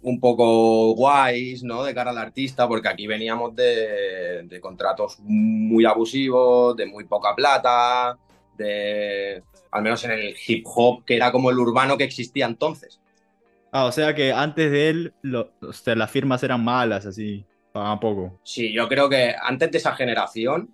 un 0.00 0.20
poco 0.20 0.94
guays, 0.94 1.64
¿no? 1.64 1.82
De 1.82 1.92
cara 1.92 2.12
al 2.12 2.18
artista, 2.18 2.68
porque 2.68 2.88
aquí 2.88 3.08
veníamos 3.08 3.56
de, 3.56 4.44
de, 4.44 4.60
contratos 4.60 5.18
muy 5.24 5.84
abusivos, 5.84 6.76
de 6.76 6.86
muy 6.86 7.02
poca 7.02 7.34
plata, 7.34 8.16
de, 8.56 9.42
al 9.72 9.82
menos 9.82 10.04
en 10.04 10.12
el 10.12 10.36
hip 10.46 10.64
hop, 10.64 11.04
que 11.04 11.16
era 11.16 11.32
como 11.32 11.50
el 11.50 11.58
urbano 11.58 11.98
que 11.98 12.04
existía 12.04 12.46
entonces. 12.46 13.00
Ah, 13.72 13.86
o 13.86 13.92
sea 13.92 14.14
que 14.14 14.32
antes 14.32 14.70
de 14.70 14.88
él, 14.88 15.14
lo, 15.22 15.50
o 15.60 15.72
sea, 15.72 15.96
las 15.96 16.12
firmas 16.12 16.44
eran 16.44 16.62
malas, 16.62 17.06
así, 17.06 17.44
pagaban 17.72 17.98
poco. 17.98 18.38
Sí, 18.44 18.72
yo 18.72 18.86
creo 18.86 19.08
que 19.08 19.34
antes 19.42 19.68
de 19.72 19.78
esa 19.78 19.96
generación, 19.96 20.72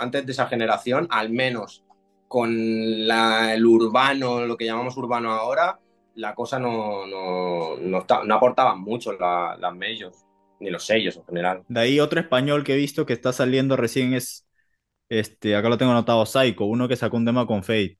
antes 0.00 0.26
de 0.26 0.32
esa 0.32 0.46
generación, 0.46 1.06
al 1.10 1.30
menos 1.30 1.84
con 2.28 3.06
la, 3.06 3.54
el 3.54 3.66
urbano, 3.66 4.46
lo 4.46 4.56
que 4.56 4.64
llamamos 4.66 4.96
urbano 4.96 5.32
ahora, 5.32 5.80
la 6.14 6.34
cosa 6.34 6.58
no, 6.58 7.06
no, 7.06 7.76
no, 7.76 7.98
está, 7.98 8.22
no 8.24 8.34
aportaban 8.34 8.80
mucho 8.80 9.12
la, 9.12 9.56
las 9.58 9.74
majors, 9.74 10.24
ni 10.60 10.70
los 10.70 10.84
sellos 10.84 11.16
en 11.16 11.24
general. 11.24 11.62
De 11.68 11.80
ahí 11.80 12.00
otro 12.00 12.20
español 12.20 12.64
que 12.64 12.74
he 12.74 12.76
visto 12.76 13.06
que 13.06 13.12
está 13.12 13.32
saliendo 13.32 13.76
recién 13.76 14.14
es, 14.14 14.46
este, 15.08 15.56
acá 15.56 15.68
lo 15.68 15.78
tengo 15.78 15.92
anotado, 15.92 16.24
Psycho, 16.26 16.64
uno 16.64 16.88
que 16.88 16.96
sacó 16.96 17.16
un 17.16 17.26
tema 17.26 17.46
con 17.46 17.62
Fate. 17.62 17.98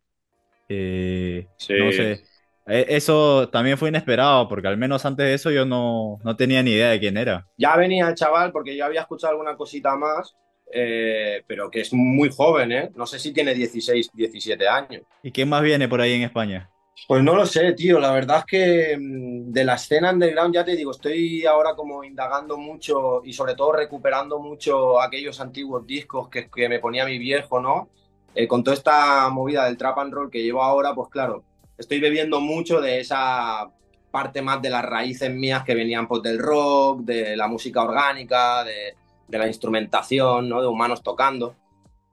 Eh, 0.68 1.48
sí. 1.56 1.74
No 1.76 1.90
sé, 1.90 2.22
e, 2.66 2.86
eso 2.88 3.48
también 3.48 3.78
fue 3.78 3.88
inesperado, 3.88 4.48
porque 4.48 4.68
al 4.68 4.76
menos 4.76 5.04
antes 5.04 5.26
de 5.26 5.34
eso 5.34 5.50
yo 5.50 5.66
no, 5.66 6.18
no 6.22 6.36
tenía 6.36 6.62
ni 6.62 6.70
idea 6.70 6.90
de 6.90 7.00
quién 7.00 7.16
era. 7.16 7.46
Ya 7.58 7.76
venía 7.76 8.08
el 8.08 8.14
chaval, 8.14 8.52
porque 8.52 8.76
yo 8.76 8.84
había 8.84 9.00
escuchado 9.00 9.32
alguna 9.32 9.56
cosita 9.56 9.96
más, 9.96 10.36
eh, 10.72 11.42
pero 11.46 11.70
que 11.70 11.80
es 11.80 11.92
muy 11.92 12.30
joven, 12.30 12.72
¿eh? 12.72 12.90
No 12.94 13.06
sé 13.06 13.18
si 13.18 13.32
tiene 13.32 13.54
16, 13.54 14.10
17 14.12 14.68
años. 14.68 15.02
¿Y 15.22 15.30
quién 15.32 15.48
más 15.48 15.62
viene 15.62 15.88
por 15.88 16.00
ahí 16.00 16.12
en 16.12 16.22
España? 16.22 16.70
Pues 17.08 17.22
no 17.22 17.34
lo 17.34 17.46
sé, 17.46 17.72
tío. 17.72 17.98
La 17.98 18.12
verdad 18.12 18.38
es 18.38 18.44
que 18.44 18.96
mm, 18.98 19.50
de 19.50 19.64
la 19.64 19.74
escena 19.74 20.10
underground, 20.10 20.54
ya 20.54 20.64
te 20.64 20.76
digo, 20.76 20.90
estoy 20.90 21.44
ahora 21.46 21.74
como 21.74 22.04
indagando 22.04 22.56
mucho 22.58 23.22
y 23.24 23.32
sobre 23.32 23.54
todo 23.54 23.72
recuperando 23.72 24.38
mucho 24.38 25.00
aquellos 25.00 25.40
antiguos 25.40 25.86
discos 25.86 26.28
que, 26.28 26.48
que 26.50 26.68
me 26.68 26.78
ponía 26.78 27.04
mi 27.04 27.18
viejo, 27.18 27.60
¿no? 27.60 27.90
Eh, 28.34 28.46
con 28.46 28.62
toda 28.62 28.76
esta 28.76 29.28
movida 29.30 29.64
del 29.64 29.76
trap 29.76 29.98
and 29.98 30.12
roll 30.12 30.30
que 30.30 30.42
llevo 30.42 30.62
ahora, 30.62 30.94
pues 30.94 31.08
claro, 31.08 31.44
estoy 31.76 31.98
bebiendo 31.98 32.40
mucho 32.40 32.80
de 32.80 33.00
esa 33.00 33.68
parte 34.10 34.42
más 34.42 34.60
de 34.62 34.70
las 34.70 34.84
raíces 34.84 35.32
mías 35.32 35.64
que 35.64 35.74
venían 35.74 36.06
pues 36.06 36.22
del 36.22 36.38
rock, 36.38 37.00
de 37.00 37.36
la 37.36 37.48
música 37.48 37.82
orgánica, 37.82 38.64
de, 38.64 38.94
de 39.30 39.38
la 39.38 39.46
instrumentación, 39.46 40.48
¿no? 40.48 40.60
De 40.60 40.68
humanos 40.68 41.02
tocando. 41.02 41.54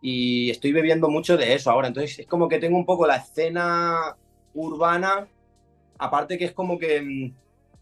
Y 0.02 0.50
estoy 0.52 0.72
bebiendo 0.72 1.10
mucho 1.10 1.38
de 1.38 1.54
eso 1.54 1.72
ahora. 1.72 1.88
Entonces 1.88 2.20
es 2.20 2.28
como 2.28 2.48
que 2.48 2.60
tengo 2.60 2.78
un 2.78 2.86
poco 2.86 3.08
la 3.08 3.18
escena 3.18 4.16
urbana, 4.54 5.28
aparte 5.98 6.38
que 6.38 6.46
es 6.46 6.54
como 6.54 6.78
que 6.78 7.02
mm, 7.02 7.34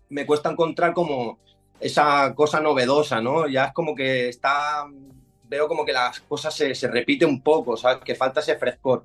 me 0.10 0.26
cuesta 0.26 0.50
encontrar 0.50 0.94
como 0.94 1.38
esa 1.80 2.34
cosa 2.36 2.60
novedosa, 2.60 3.22
¿no? 3.22 3.48
Ya 3.48 3.66
es 3.66 3.74
como 3.74 3.96
que 3.96 4.30
está, 4.30 4.86
veo 5.44 5.68
como 5.68 5.86
que 5.86 5.94
las 5.94 6.22
cosas 6.22 6.54
se, 6.54 6.74
se 6.74 6.88
repiten 6.88 7.30
un 7.30 7.42
poco, 7.42 7.76
¿sabes? 7.78 8.04
Que 8.04 8.16
falta 8.16 8.40
ese 8.40 8.58
frescor. 8.58 9.04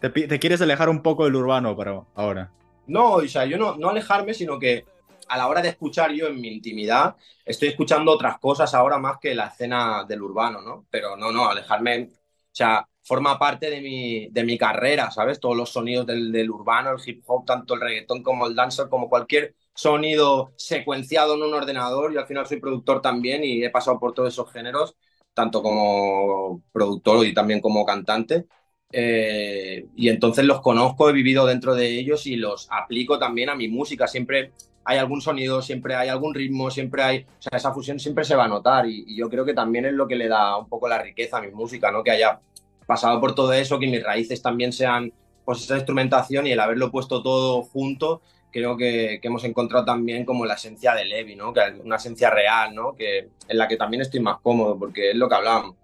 ¿Te, 0.00 0.08
¿Te, 0.10 0.38
quieres 0.38 0.60
alejar 0.60 0.88
un 0.88 1.02
poco 1.02 1.24
del 1.24 1.36
urbano 1.36 1.76
para 1.76 2.02
ahora? 2.14 2.50
No, 2.86 3.14
o 3.14 3.28
sea, 3.28 3.44
yo 3.44 3.56
no, 3.56 3.76
no 3.76 3.90
alejarme, 3.90 4.34
sino 4.34 4.58
que 4.58 4.84
a 5.32 5.38
la 5.38 5.48
hora 5.48 5.62
de 5.62 5.70
escuchar 5.70 6.12
yo 6.12 6.26
en 6.26 6.38
mi 6.40 6.48
intimidad, 6.48 7.16
estoy 7.44 7.68
escuchando 7.68 8.12
otras 8.12 8.38
cosas 8.38 8.74
ahora 8.74 8.98
más 8.98 9.16
que 9.18 9.34
la 9.34 9.46
escena 9.46 10.04
del 10.04 10.22
urbano, 10.22 10.60
¿no? 10.60 10.86
Pero 10.90 11.16
no, 11.16 11.32
no, 11.32 11.48
alejarme, 11.48 12.10
o 12.12 12.54
sea, 12.54 12.86
forma 13.02 13.38
parte 13.38 13.70
de 13.70 13.80
mi, 13.80 14.28
de 14.28 14.44
mi 14.44 14.58
carrera, 14.58 15.10
¿sabes? 15.10 15.40
Todos 15.40 15.56
los 15.56 15.70
sonidos 15.70 16.06
del, 16.06 16.50
urbano, 16.50 16.90
el 16.90 17.00
hip 17.04 17.22
hop, 17.26 17.46
tanto 17.46 17.74
el 17.74 17.80
reggaetón 17.80 18.22
como 18.22 18.46
el 18.46 18.54
dancer, 18.54 18.88
como 18.90 19.08
cualquier 19.08 19.54
sonido 19.74 20.52
secuenciado 20.56 21.34
en 21.34 21.42
un 21.44 21.54
ordenador. 21.54 22.12
Yo 22.12 22.20
al 22.20 22.26
final 22.26 22.46
soy 22.46 22.60
productor 22.60 23.00
también 23.00 23.42
y 23.42 23.64
he 23.64 23.70
pasado 23.70 23.98
por 23.98 24.12
todos 24.12 24.28
esos 24.34 24.52
géneros, 24.52 24.96
tanto 25.32 25.62
como 25.62 26.62
productor 26.72 27.26
y 27.26 27.32
también 27.32 27.60
como 27.62 27.86
cantante. 27.86 28.46
Eh, 28.92 29.86
y 29.96 30.10
entonces 30.10 30.44
los 30.44 30.60
conozco, 30.60 31.08
he 31.08 31.12
vivido 31.14 31.46
dentro 31.46 31.74
de 31.74 31.98
ellos 31.98 32.26
y 32.26 32.36
los 32.36 32.68
aplico 32.70 33.18
también 33.18 33.48
a 33.48 33.54
mi 33.54 33.68
música. 33.68 34.06
Siempre 34.06 34.52
hay 34.84 34.98
algún 34.98 35.20
sonido, 35.20 35.62
siempre 35.62 35.94
hay 35.94 36.08
algún 36.08 36.34
ritmo, 36.34 36.70
siempre 36.70 37.02
hay, 37.02 37.18
o 37.20 37.42
sea, 37.42 37.56
esa 37.56 37.72
fusión 37.72 38.00
siempre 38.00 38.24
se 38.24 38.34
va 38.34 38.44
a 38.44 38.48
notar 38.48 38.86
y, 38.86 39.16
yo 39.16 39.28
creo 39.28 39.44
que 39.44 39.54
también 39.54 39.84
es 39.84 39.92
lo 39.92 40.08
que 40.08 40.16
le 40.16 40.28
da 40.28 40.56
un 40.56 40.68
poco 40.68 40.88
la 40.88 41.00
riqueza 41.00 41.38
a 41.38 41.42
mi 41.42 41.50
música, 41.50 41.90
¿no? 41.90 42.02
Que 42.02 42.10
haya 42.10 42.40
pasado 42.86 43.20
por 43.20 43.34
todo 43.34 43.52
eso, 43.52 43.78
que 43.78 43.86
mis 43.86 44.02
raíces 44.02 44.42
también 44.42 44.72
sean 44.72 45.12
pues 45.44 45.62
esa 45.62 45.76
instrumentación 45.76 46.46
y 46.46 46.52
el 46.52 46.60
haberlo 46.60 46.90
puesto 46.90 47.22
todo 47.22 47.62
junto, 47.62 48.22
creo 48.50 48.76
que, 48.76 49.18
que 49.20 49.28
hemos 49.28 49.44
encontrado 49.44 49.84
también 49.84 50.24
como 50.24 50.46
la 50.46 50.54
esencia 50.54 50.94
de 50.94 51.04
Levi, 51.04 51.36
¿no? 51.36 51.52
Que 51.52 51.60
una 51.84 51.96
esencia 51.96 52.30
real, 52.30 52.74
¿no? 52.74 52.94
Que 52.94 53.28
en 53.48 53.58
la 53.58 53.68
que 53.68 53.76
también 53.76 54.02
estoy 54.02 54.20
más 54.20 54.38
cómodo, 54.40 54.78
porque 54.78 55.10
es 55.10 55.16
lo 55.16 55.28
que 55.28 55.34
hablábamos. 55.34 55.76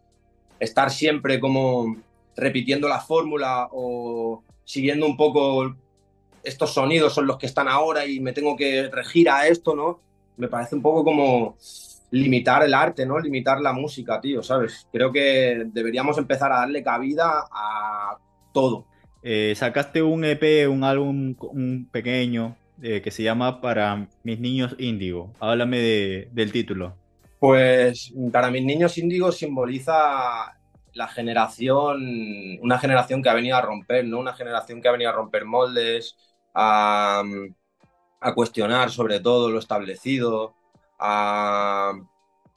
Estar 0.61 0.91
siempre 0.91 1.41
como 1.41 1.97
repitiendo 2.37 2.89
la 2.89 3.01
fórmula 3.01 3.69
o 3.73 4.43
siguiendo 4.65 5.07
un 5.07 5.17
poco 5.17 5.75
estos 6.49 6.73
sonidos 6.75 7.15
son 7.15 7.27
los 7.27 7.39
que 7.39 7.47
están 7.47 7.69
ahora 7.69 8.07
y 8.07 8.21
me 8.21 8.33
tengo 8.33 8.57
que 8.57 8.89
regir 8.89 9.31
a 9.31 9.47
esto, 9.47 9.75
¿no? 9.75 10.01
Me 10.37 10.49
parece 10.49 10.75
un 10.75 10.83
poco 10.83 11.05
como 11.05 11.57
limitar 12.11 12.63
el 12.63 12.75
arte, 12.75 13.07
¿no? 13.07 13.19
Limitar 13.19 13.61
la 13.61 13.73
música, 13.73 14.21
tío, 14.21 14.43
¿sabes? 14.43 14.89
Creo 14.93 15.13
que 15.13 15.65
deberíamos 15.67 16.19
empezar 16.19 16.53
a 16.53 16.59
darle 16.59 16.83
cabida 16.83 17.45
a 17.51 18.19
todo. 18.53 18.87
Eh, 19.23 19.55
sacaste 19.57 20.03
un 20.03 20.25
EP, 20.25 20.69
un 20.69 20.85
álbum 20.85 21.35
un 21.53 21.89
pequeño 21.91 22.57
eh, 22.83 23.03
que 23.03 23.11
se 23.11 23.23
llama 23.23 23.61
Para 23.61 24.09
mis 24.23 24.39
niños 24.39 24.77
índigo. 24.79 25.33
Háblame 25.41 25.79
de, 25.79 26.29
del 26.33 26.53
título. 26.53 26.95
Pues 27.39 28.13
para 28.33 28.51
mis 28.51 28.65
niños 28.65 28.99
índigo 28.99 29.31
simboliza 29.33 30.57
la 30.95 31.09
generación, 31.09 32.59
una 32.61 32.79
generación 32.79 33.23
que 33.23 33.29
ha 33.29 33.35
venido 33.35 33.57
a 33.57 33.63
romper, 33.63 34.05
¿no? 34.05 34.19
Una 34.19 34.35
generación 34.35 34.81
que 34.81 34.89
ha 34.89 34.93
venido 34.93 35.11
a 35.11 35.15
romper 35.15 35.45
moldes, 35.45 36.17
a, 36.59 37.23
cuestionar 38.35 38.91
sobre 38.91 39.21
todo 39.21 39.51
lo 39.51 39.59
establecido, 39.59 40.55
a, 40.99 41.93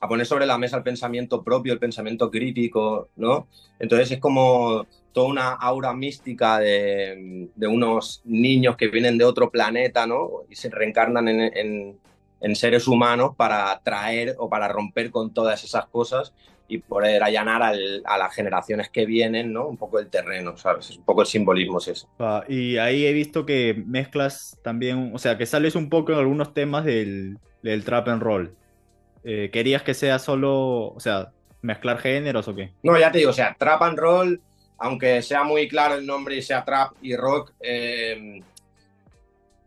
poner 0.07 0.25
sobre 0.25 0.47
la 0.47 0.57
mesa 0.57 0.77
el 0.77 0.83
pensamiento 0.83 1.43
propio, 1.43 1.73
el 1.73 1.79
pensamiento 1.79 2.31
crítico, 2.31 3.09
¿no? 3.15 3.47
Entonces 3.77 4.11
es 4.11 4.19
como 4.19 4.87
toda 5.13 5.27
una 5.27 5.51
aura 5.51 5.93
mística 5.93 6.57
de, 6.57 7.49
unos 7.57 8.21
niños 8.25 8.75
que 8.75 8.87
vienen 8.87 9.19
de 9.19 9.25
otro 9.25 9.51
planeta, 9.51 10.07
¿no? 10.07 10.43
Y 10.49 10.55
se 10.55 10.69
reencarnan 10.69 11.27
en, 11.27 11.41
en, 11.55 11.99
en 12.41 12.55
seres 12.55 12.87
humanos 12.87 13.35
para 13.37 13.79
traer 13.83 14.35
o 14.39 14.49
para 14.49 14.67
romper 14.67 15.11
con 15.11 15.31
todas 15.31 15.63
esas 15.63 15.85
cosas 15.85 16.33
y 16.71 16.77
poder 16.77 17.21
allanar 17.21 17.62
al, 17.62 18.01
a 18.05 18.17
las 18.17 18.34
generaciones 18.34 18.89
que 18.89 19.05
vienen, 19.05 19.51
¿no? 19.51 19.67
Un 19.67 19.75
poco 19.75 19.99
el 19.99 20.10
terreno, 20.10 20.55
¿sabes? 20.55 20.89
Es 20.89 20.97
un 20.97 21.03
poco 21.03 21.21
el 21.21 21.27
simbolismo 21.27 21.79
es 21.79 21.89
eso. 21.89 22.10
Ah, 22.17 22.45
y 22.47 22.77
ahí 22.77 23.05
he 23.05 23.12
visto 23.12 23.45
que 23.45 23.84
mezclas 23.86 24.57
también, 24.63 25.12
o 25.13 25.17
sea, 25.17 25.38
que 25.38 25.45
sales 25.45 25.75
un 25.75 25.89
poco 25.89 26.13
en 26.13 26.19
algunos 26.19 26.53
temas 26.53 26.86
del, 26.86 27.39
del 27.62 27.84
trap 27.84 28.07
and 28.07 28.23
roll. 28.23 28.55
Eh, 29.25 29.49
¿Querías 29.51 29.84
que 29.84 29.93
sea 29.93 30.17
solo, 30.17 30.93
o 30.93 30.99
sea, 31.01 31.34
mezclar 31.62 31.97
géneros 31.97 32.47
o 32.47 32.55
qué? 32.55 32.71
No, 32.84 32.97
ya 32.97 33.12
te 33.12 33.17
digo, 33.17 33.31
o 33.31 33.34
sea, 33.34 33.53
trap 33.60 33.81
and 33.81 33.99
roll, 33.99 34.41
aunque 34.77 35.21
sea 35.21 35.43
muy 35.43 35.67
claro 35.67 35.95
el 35.95 36.05
nombre 36.05 36.38
y 36.38 36.41
sea 36.41 36.63
trap 36.63 36.93
y 37.01 37.17
rock, 37.17 37.51
eh, 37.60 38.41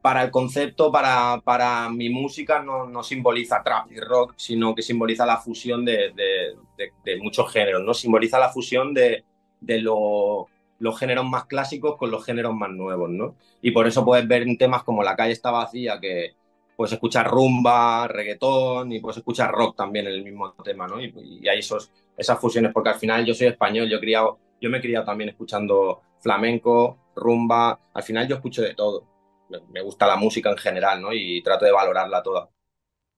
para 0.05 0.23
el 0.23 0.31
concepto, 0.31 0.93
para, 0.93 1.41
para 1.43 1.89
mi 1.89 2.11
música, 2.11 2.63
no, 2.63 2.85
no, 2.87 3.03
simboliza 3.03 3.63
trap 3.63 3.91
y 3.91 3.99
rock, 4.01 4.35
sino 4.37 4.75
que 4.75 4.83
simboliza 4.83 5.25
la 5.25 5.39
fusión 5.39 5.83
de, 5.83 6.13
de, 6.15 7.17
muchos 7.23 7.51
géneros, 7.51 7.83
¿no? 7.83 7.95
Simboliza 7.95 8.39
la 8.39 8.51
fusión 8.51 8.93
de, 8.93 9.25
lo, 9.63 10.47
los 10.79 10.99
géneros 10.99 11.25
más 11.25 11.47
clásicos 11.47 11.97
con 11.97 12.11
los 12.11 12.23
géneros 12.23 12.55
más 12.55 12.69
nuevos, 12.69 13.09
¿no? 13.09 13.37
Y 13.63 13.71
por 13.71 13.87
eso 13.87 14.05
puedes 14.05 14.29
ver 14.29 14.43
en 14.43 14.59
temas 14.59 14.83
como 14.83 15.03
La 15.03 15.17
calle 15.17 15.33
está 15.33 15.51
vacía, 15.51 15.99
que 15.99 16.35
puedes 16.77 16.93
escuchar 16.93 17.31
rumba, 17.31 18.07
reggaetón 18.07 18.93
y 18.93 19.01
puedes 19.01 19.17
escuchar 19.17 19.53
rock 19.53 19.75
también 19.75 20.07
en 20.07 20.13
el 20.13 20.23
mismo 20.23 20.53
tema, 20.63 20.87
¿no? 20.87 21.01
Y, 21.01 21.15
y 21.41 21.49
hay 21.49 21.61
esos, 21.61 21.91
esas 22.15 22.39
fusiones, 22.39 22.75
porque 22.75 22.91
al 22.91 22.97
final 22.97 23.25
yo 23.25 23.33
soy 23.33 23.47
español, 23.47 23.89
yo, 23.89 23.99
criado, 24.01 24.39
yo 24.61 24.69
me 24.69 24.79
he 24.79 24.83
criado 24.83 25.07
también 25.07 25.31
escuchando 25.31 26.03
flamenco, 26.21 26.99
rumba, 27.17 27.81
al 27.95 28.03
final 28.03 28.29
yo 28.29 28.37
escucho 28.37 28.61
de 28.61 28.75
todo 28.75 29.14
me 29.49 29.81
gusta 29.83 30.07
la 30.07 30.17
música 30.17 30.51
en 30.51 30.57
general, 30.57 31.01
¿no? 31.01 31.13
Y 31.13 31.43
trato 31.43 31.65
de 31.65 31.73
valorarla 31.73 32.23
toda. 32.23 32.49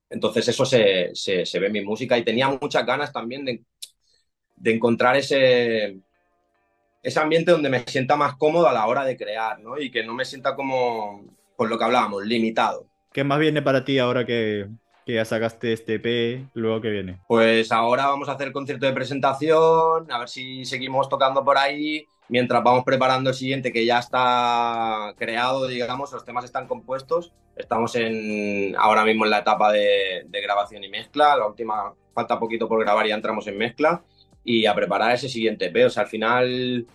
Entonces 0.08 0.48
eso 0.48 0.64
se, 0.64 1.10
se, 1.14 1.44
se 1.44 1.58
ve 1.58 1.66
en 1.66 1.72
mi 1.72 1.80
música 1.82 2.16
y 2.16 2.24
tenía 2.24 2.48
muchas 2.48 2.86
ganas 2.86 3.12
también 3.12 3.44
de, 3.44 3.64
de, 4.56 4.74
encontrar 4.74 5.16
ese, 5.16 5.98
ese 7.02 7.20
ambiente 7.20 7.50
donde 7.50 7.68
me 7.68 7.80
sienta 7.80 8.16
más 8.16 8.36
cómodo 8.36 8.68
a 8.68 8.72
la 8.72 8.86
hora 8.86 9.04
de 9.04 9.16
crear, 9.16 9.58
¿no? 9.58 9.78
Y 9.80 9.90
que 9.90 10.04
no 10.04 10.14
me 10.14 10.24
sienta 10.24 10.54
como, 10.54 11.24
por 11.56 11.68
lo 11.68 11.78
que 11.78 11.84
hablábamos, 11.84 12.24
limitado. 12.24 12.86
¿Qué 13.12 13.24
más 13.24 13.38
viene 13.38 13.62
para 13.62 13.84
ti 13.84 13.98
ahora 13.98 14.24
que, 14.24 14.68
que 15.06 15.14
ya 15.14 15.24
sacaste 15.24 15.72
este 15.72 15.94
EP, 15.94 16.48
luego 16.54 16.80
que 16.80 16.90
viene. 16.90 17.20
Pues 17.28 17.70
ahora 17.70 18.08
vamos 18.08 18.28
a 18.28 18.32
hacer 18.32 18.48
el 18.48 18.52
concierto 18.52 18.86
de 18.86 18.92
presentación, 18.92 20.10
a 20.10 20.18
ver 20.18 20.28
si 20.28 20.64
seguimos 20.64 21.08
tocando 21.08 21.44
por 21.44 21.56
ahí, 21.56 22.04
mientras 22.28 22.62
vamos 22.62 22.84
preparando 22.84 23.30
el 23.30 23.36
siguiente 23.36 23.72
que 23.72 23.84
ya 23.84 23.98
está 23.98 25.14
creado, 25.16 25.66
digamos, 25.66 26.12
los 26.12 26.24
temas 26.24 26.44
están 26.44 26.66
compuestos. 26.66 27.32
Estamos 27.56 27.94
en, 27.96 28.74
ahora 28.76 29.04
mismo 29.04 29.24
en 29.24 29.30
la 29.30 29.38
etapa 29.38 29.72
de, 29.72 30.24
de 30.26 30.40
grabación 30.40 30.84
y 30.84 30.88
mezcla, 30.88 31.36
la 31.36 31.46
última 31.46 31.94
falta 32.14 32.38
poquito 32.38 32.68
por 32.68 32.80
grabar 32.80 33.06
y 33.06 33.10
ya 33.10 33.14
entramos 33.14 33.46
en 33.46 33.58
mezcla 33.58 34.02
y 34.44 34.66
a 34.66 34.74
preparar 34.74 35.12
ese 35.12 35.28
siguiente 35.28 35.66
EP. 35.66 35.86
O 35.86 35.90
sea, 35.90 36.04
al 36.04 36.08
final 36.08 36.86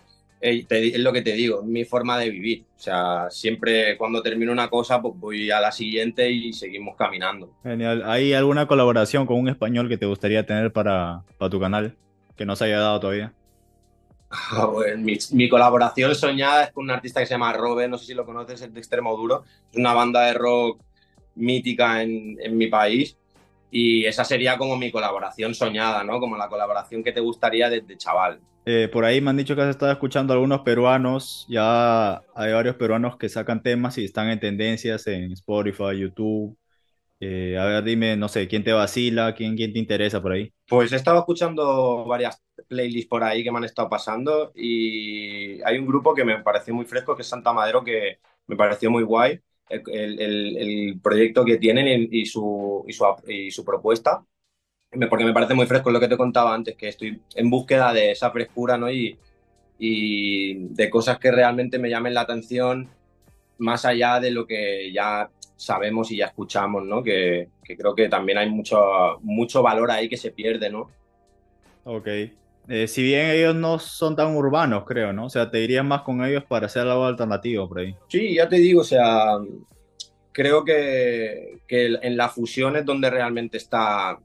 es 0.42 0.98
lo 0.98 1.12
que 1.12 1.22
te 1.22 1.32
digo, 1.32 1.62
mi 1.62 1.84
forma 1.84 2.18
de 2.18 2.30
vivir. 2.30 2.64
O 2.76 2.80
sea, 2.80 3.30
siempre 3.30 3.96
cuando 3.96 4.22
termino 4.22 4.50
una 4.50 4.68
cosa, 4.68 5.00
pues 5.00 5.14
voy 5.16 5.50
a 5.50 5.60
la 5.60 5.70
siguiente 5.70 6.30
y 6.30 6.52
seguimos 6.52 6.96
caminando. 6.96 7.54
Genial. 7.62 8.02
¿Hay 8.06 8.32
alguna 8.32 8.66
colaboración 8.66 9.26
con 9.26 9.38
un 9.38 9.48
español 9.48 9.88
que 9.88 9.98
te 9.98 10.06
gustaría 10.06 10.44
tener 10.44 10.72
para, 10.72 11.22
para 11.38 11.50
tu 11.50 11.60
canal 11.60 11.96
que 12.36 12.44
no 12.44 12.56
se 12.56 12.64
haya 12.64 12.80
dado 12.80 12.98
todavía? 12.98 13.32
Ah, 14.52 14.66
mi, 14.96 15.48
colaboración 15.48 16.14
soñada 16.14 16.64
es 16.64 16.72
con 16.72 16.84
un 16.84 16.90
artista 16.90 17.20
que 17.20 17.26
se 17.26 17.34
llama 17.34 17.52
Robe, 17.52 17.86
no 17.86 17.98
sé 17.98 18.06
si 18.06 18.14
lo 18.14 18.24
conoces, 18.24 18.62
es 18.62 18.72
de 18.72 18.80
Extremo 18.80 19.14
Duro. 19.14 19.44
Es 19.70 19.76
una 19.76 19.92
banda 19.92 20.22
de 20.22 20.32
rock 20.32 20.80
mítica 21.34 22.02
en, 22.02 22.38
en 22.40 22.56
mi 22.56 22.68
país. 22.68 23.16
Y 23.70 24.04
esa 24.06 24.24
sería 24.24 24.56
como 24.56 24.76
mi 24.76 24.90
colaboración 24.90 25.54
soñada, 25.54 26.02
¿no? 26.04 26.18
Como 26.18 26.36
la 26.36 26.48
colaboración 26.48 27.04
que 27.04 27.12
te 27.12 27.20
gustaría 27.20 27.68
desde 27.68 27.96
chaval. 27.96 28.40
Eh, 28.64 28.88
por 28.92 29.04
ahí 29.04 29.20
me 29.20 29.30
han 29.30 29.36
dicho 29.36 29.56
que 29.56 29.62
has 29.62 29.70
estado 29.70 29.90
escuchando 29.90 30.32
a 30.32 30.36
algunos 30.36 30.60
peruanos, 30.60 31.46
ya 31.48 32.22
hay 32.34 32.52
varios 32.52 32.76
peruanos 32.76 33.16
que 33.16 33.28
sacan 33.28 33.62
temas 33.62 33.98
y 33.98 34.04
están 34.04 34.28
en 34.28 34.38
tendencias 34.38 35.06
en 35.08 35.32
Spotify, 35.32 35.98
YouTube. 35.98 36.56
Eh, 37.18 37.56
a 37.58 37.64
ver, 37.64 37.84
dime, 37.84 38.16
no 38.16 38.28
sé, 38.28 38.46
¿quién 38.46 38.62
te 38.62 38.72
vacila? 38.72 39.34
¿Quién, 39.34 39.56
¿Quién 39.56 39.72
te 39.72 39.78
interesa 39.78 40.20
por 40.20 40.32
ahí? 40.32 40.52
Pues 40.68 40.92
he 40.92 40.96
estado 40.96 41.18
escuchando 41.18 42.04
varias 42.04 42.40
playlists 42.72 43.08
por 43.08 43.22
ahí 43.22 43.44
que 43.44 43.52
me 43.52 43.58
han 43.58 43.64
estado 43.64 43.88
pasando 43.88 44.52
y 44.54 45.62
hay 45.62 45.78
un 45.78 45.86
grupo 45.86 46.14
que 46.14 46.24
me 46.24 46.42
pareció 46.42 46.74
muy 46.74 46.86
fresco, 46.86 47.14
que 47.14 47.22
es 47.22 47.28
Santa 47.28 47.52
Madero, 47.52 47.84
que 47.84 48.18
me 48.46 48.56
pareció 48.56 48.90
muy 48.90 49.02
guay 49.02 49.40
el, 49.68 50.20
el, 50.20 51.00
proyecto 51.02 51.44
que 51.44 51.58
tienen 51.58 52.08
y, 52.10 52.26
su, 52.26 52.84
y, 52.86 52.92
su, 52.92 53.04
y 53.26 53.50
su 53.50 53.64
propuesta 53.64 54.24
porque 55.08 55.24
me 55.24 55.32
parece 55.32 55.54
muy 55.54 55.66
fresco 55.66 55.90
lo 55.90 56.00
que 56.00 56.08
te 56.08 56.16
contaba 56.16 56.54
antes, 56.54 56.76
que 56.76 56.88
estoy 56.88 57.20
en 57.34 57.50
búsqueda 57.50 57.92
de 57.92 58.10
esa 58.10 58.30
frescura, 58.30 58.76
¿no? 58.76 58.90
Y, 58.90 59.18
y 59.78 60.54
de 60.68 60.90
cosas 60.90 61.18
que 61.18 61.30
realmente 61.30 61.78
me 61.78 61.88
llamen 61.88 62.14
la 62.14 62.22
atención 62.22 62.88
más 63.58 63.84
allá 63.84 64.20
de 64.20 64.30
lo 64.30 64.46
que 64.46 64.92
ya 64.92 65.30
sabemos 65.56 66.10
y 66.10 66.18
ya 66.18 66.26
escuchamos, 66.26 66.84
¿no? 66.84 67.02
Que, 67.02 67.48
que 67.64 67.76
creo 67.76 67.94
que 67.94 68.08
también 68.08 68.38
hay 68.38 68.50
mucho, 68.50 69.18
mucho 69.22 69.62
valor 69.62 69.90
ahí 69.90 70.08
que 70.08 70.16
se 70.16 70.30
pierde, 70.30 70.68
¿no? 70.68 70.90
Ok. 71.84 72.08
Eh, 72.68 72.86
si 72.86 73.02
bien 73.02 73.30
ellos 73.30 73.54
no 73.54 73.78
son 73.78 74.14
tan 74.14 74.36
urbanos, 74.36 74.84
creo, 74.86 75.12
¿no? 75.12 75.26
O 75.26 75.30
sea, 75.30 75.50
te 75.50 75.60
irías 75.60 75.84
más 75.84 76.02
con 76.02 76.24
ellos 76.24 76.44
para 76.44 76.66
hacer 76.66 76.82
algo 76.86 77.04
alternativo 77.04 77.68
por 77.68 77.80
ahí. 77.80 77.96
Sí, 78.08 78.34
ya 78.34 78.48
te 78.48 78.56
digo, 78.56 78.82
o 78.82 78.84
sea, 78.84 79.38
creo 80.30 80.64
que, 80.64 81.60
que 81.66 81.98
en 82.00 82.16
la 82.16 82.28
fusión 82.28 82.76
es 82.76 82.84
donde 82.84 83.10
realmente 83.10 83.56
está 83.56 84.18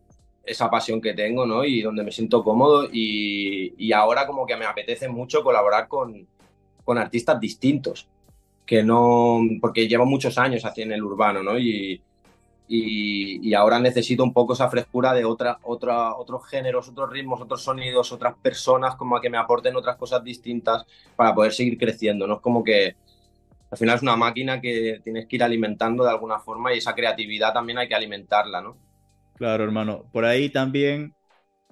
esa 0.48 0.70
pasión 0.70 1.02
que 1.02 1.14
tengo, 1.14 1.46
¿no? 1.46 1.66
Y 1.66 1.82
donde 1.82 2.04
me 2.04 2.12
siento 2.12 2.44
cómodo 2.44 2.88
y, 2.92 3.74
y 3.78 3.92
ahora 3.92 4.26
como 4.26 4.46
que 4.46 4.56
me 4.56 4.66
apetece 4.66 5.10
mucho 5.10 5.44
colaborar 5.44 5.88
con, 5.88 6.26
con, 6.86 6.98
artistas 6.98 7.40
distintos, 7.40 8.08
que 8.66 8.82
no, 8.82 9.42
porque 9.60 9.88
llevo 9.88 10.06
muchos 10.06 10.38
años 10.38 10.64
así 10.64 10.84
en 10.84 10.94
el 10.94 11.04
urbano, 11.04 11.44
¿no? 11.44 11.60
Y, 11.60 12.02
y, 12.68 13.48
y 13.48 13.54
ahora 13.54 13.80
necesito 13.80 14.24
un 14.24 14.34
poco 14.34 14.54
esa 14.54 14.70
frescura 14.70 15.14
de 15.14 15.26
otra, 15.26 15.60
otra, 15.64 16.16
otros 16.16 16.46
géneros, 16.48 16.90
otros 16.90 17.10
ritmos, 17.10 17.42
otros 17.42 17.64
sonidos, 17.64 18.12
otras 18.12 18.36
personas 18.42 18.96
como 18.96 19.16
a 19.16 19.22
que 19.22 19.30
me 19.30 19.38
aporten 19.38 19.76
otras 19.76 19.96
cosas 19.96 20.24
distintas 20.24 20.86
para 21.16 21.34
poder 21.34 21.54
seguir 21.54 21.78
creciendo, 21.78 22.28
¿no? 22.28 22.36
Es 22.36 22.42
como 22.42 22.64
que 22.64 22.96
al 23.70 23.78
final 23.78 23.96
es 23.96 24.02
una 24.02 24.16
máquina 24.16 24.62
que 24.62 25.00
tienes 25.04 25.28
que 25.28 25.36
ir 25.38 25.44
alimentando 25.44 26.04
de 26.04 26.10
alguna 26.10 26.40
forma 26.40 26.74
y 26.74 26.78
esa 26.78 26.96
creatividad 26.96 27.54
también 27.54 27.78
hay 27.78 27.88
que 27.88 27.96
alimentarla, 27.96 28.62
¿no? 28.62 28.78
Claro, 29.36 29.64
hermano. 29.64 30.06
Por 30.12 30.26
ahí 30.26 30.50
también 30.50 31.14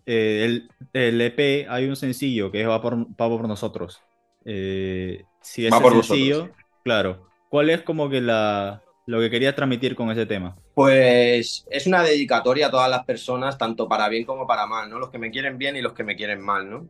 eh, 0.05 0.43
el, 0.45 0.69
el, 0.93 1.21
EP 1.21 1.67
hay 1.69 1.88
un 1.88 1.95
sencillo 1.95 2.51
que 2.51 2.62
es 2.62 2.67
Va 2.67 2.81
por, 2.81 3.15
por 3.15 3.47
nosotros. 3.47 4.01
Eh, 4.45 5.23
si 5.41 5.65
es 5.65 5.73
sencillo, 5.73 6.51
claro. 6.84 7.27
¿Cuál 7.49 7.69
es 7.69 7.81
como 7.81 8.10
que 8.10 8.21
la, 8.21 8.84
lo 9.05 9.19
que 9.19 9.29
querías 9.29 9.55
transmitir 9.55 9.95
con 9.95 10.09
ese 10.11 10.25
tema? 10.25 10.55
Pues 10.73 11.65
es 11.69 11.87
una 11.87 12.03
dedicatoria 12.03 12.67
a 12.67 12.71
todas 12.71 12.89
las 12.89 13.05
personas, 13.05 13.57
tanto 13.57 13.87
para 13.87 14.09
bien 14.09 14.25
como 14.25 14.47
para 14.47 14.65
mal, 14.65 14.89
¿no? 14.89 14.99
Los 14.99 15.09
que 15.09 15.19
me 15.19 15.31
quieren 15.31 15.57
bien 15.57 15.75
y 15.75 15.81
los 15.81 15.93
que 15.93 16.03
me 16.03 16.15
quieren 16.15 16.41
mal, 16.41 16.69
¿no? 16.69 16.87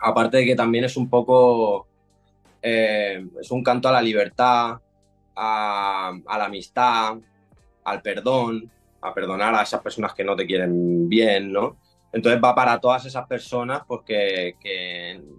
Aparte 0.00 0.38
de 0.38 0.44
que 0.44 0.56
también 0.56 0.84
es 0.84 0.96
un 0.96 1.08
poco, 1.08 1.86
eh, 2.60 3.24
es 3.40 3.50
un 3.50 3.62
canto 3.62 3.88
a 3.88 3.92
la 3.92 4.02
libertad, 4.02 4.78
a, 5.36 6.12
la 6.26 6.44
amistad, 6.44 7.16
al 7.84 8.02
perdón, 8.02 8.70
a 9.00 9.14
perdonar 9.14 9.54
a 9.54 9.62
esas 9.62 9.80
personas 9.80 10.14
que 10.14 10.24
no 10.24 10.34
te 10.34 10.46
quieren 10.46 11.08
bien, 11.08 11.52
¿no? 11.52 11.76
Entonces 12.12 12.40
va 12.42 12.54
para 12.54 12.80
todas 12.80 13.04
esas 13.04 13.26
personas 13.26 13.82
pues 13.86 14.00
que 14.04 14.56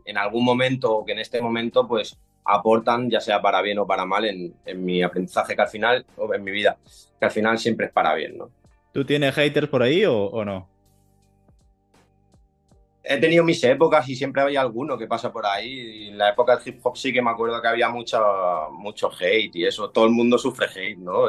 en 0.05 0.17
algún 0.17 0.45
momento 0.45 0.97
o 0.97 1.05
que 1.05 1.13
en 1.13 1.19
este 1.19 1.41
momento 1.41 1.87
pues 1.87 2.17
aportan, 2.47 3.09
ya 3.09 3.19
sea 3.19 3.41
para 3.41 3.61
bien 3.61 3.79
o 3.79 3.85
para 3.85 4.05
mal, 4.05 4.25
en, 4.25 4.55
en, 4.65 4.85
mi 4.85 5.03
aprendizaje 5.03 5.55
que 5.55 5.61
al 5.61 5.67
final, 5.67 6.05
o 6.15 6.33
en 6.33 6.43
mi 6.43 6.51
vida, 6.51 6.77
que 7.19 7.25
al 7.25 7.31
final 7.31 7.57
siempre 7.57 7.87
es 7.87 7.91
para 7.91 8.13
bien, 8.15 8.37
¿no? 8.37 8.49
¿Tú 8.91 9.05
tienes 9.05 9.35
haters 9.35 9.67
por 9.67 9.83
ahí 9.83 10.05
o, 10.05 10.25
o 10.25 10.45
no? 10.45 10.67
He 13.03 13.17
tenido 13.17 13.43
mis 13.43 13.63
épocas 13.63 14.09
y 14.09 14.15
siempre 14.15 14.41
hay 14.41 14.55
alguno 14.57 14.97
que 14.97 15.07
pasa 15.07 15.31
por 15.31 15.45
ahí. 15.45 15.69
Y 15.69 16.07
en 16.09 16.17
la 16.17 16.31
época 16.31 16.57
del 16.57 16.67
hip 16.67 16.79
hop 16.83 16.97
sí 16.97 17.13
que 17.13 17.21
me 17.21 17.29
acuerdo 17.29 17.61
que 17.61 17.67
había 17.67 17.89
mucho, 17.89 18.19
mucho 18.71 19.09
hate 19.17 19.55
y 19.55 19.65
eso. 19.65 19.91
Todo 19.91 20.05
el 20.05 20.11
mundo 20.11 20.37
sufre 20.37 20.67
hate, 20.67 20.97
¿no? 20.97 21.27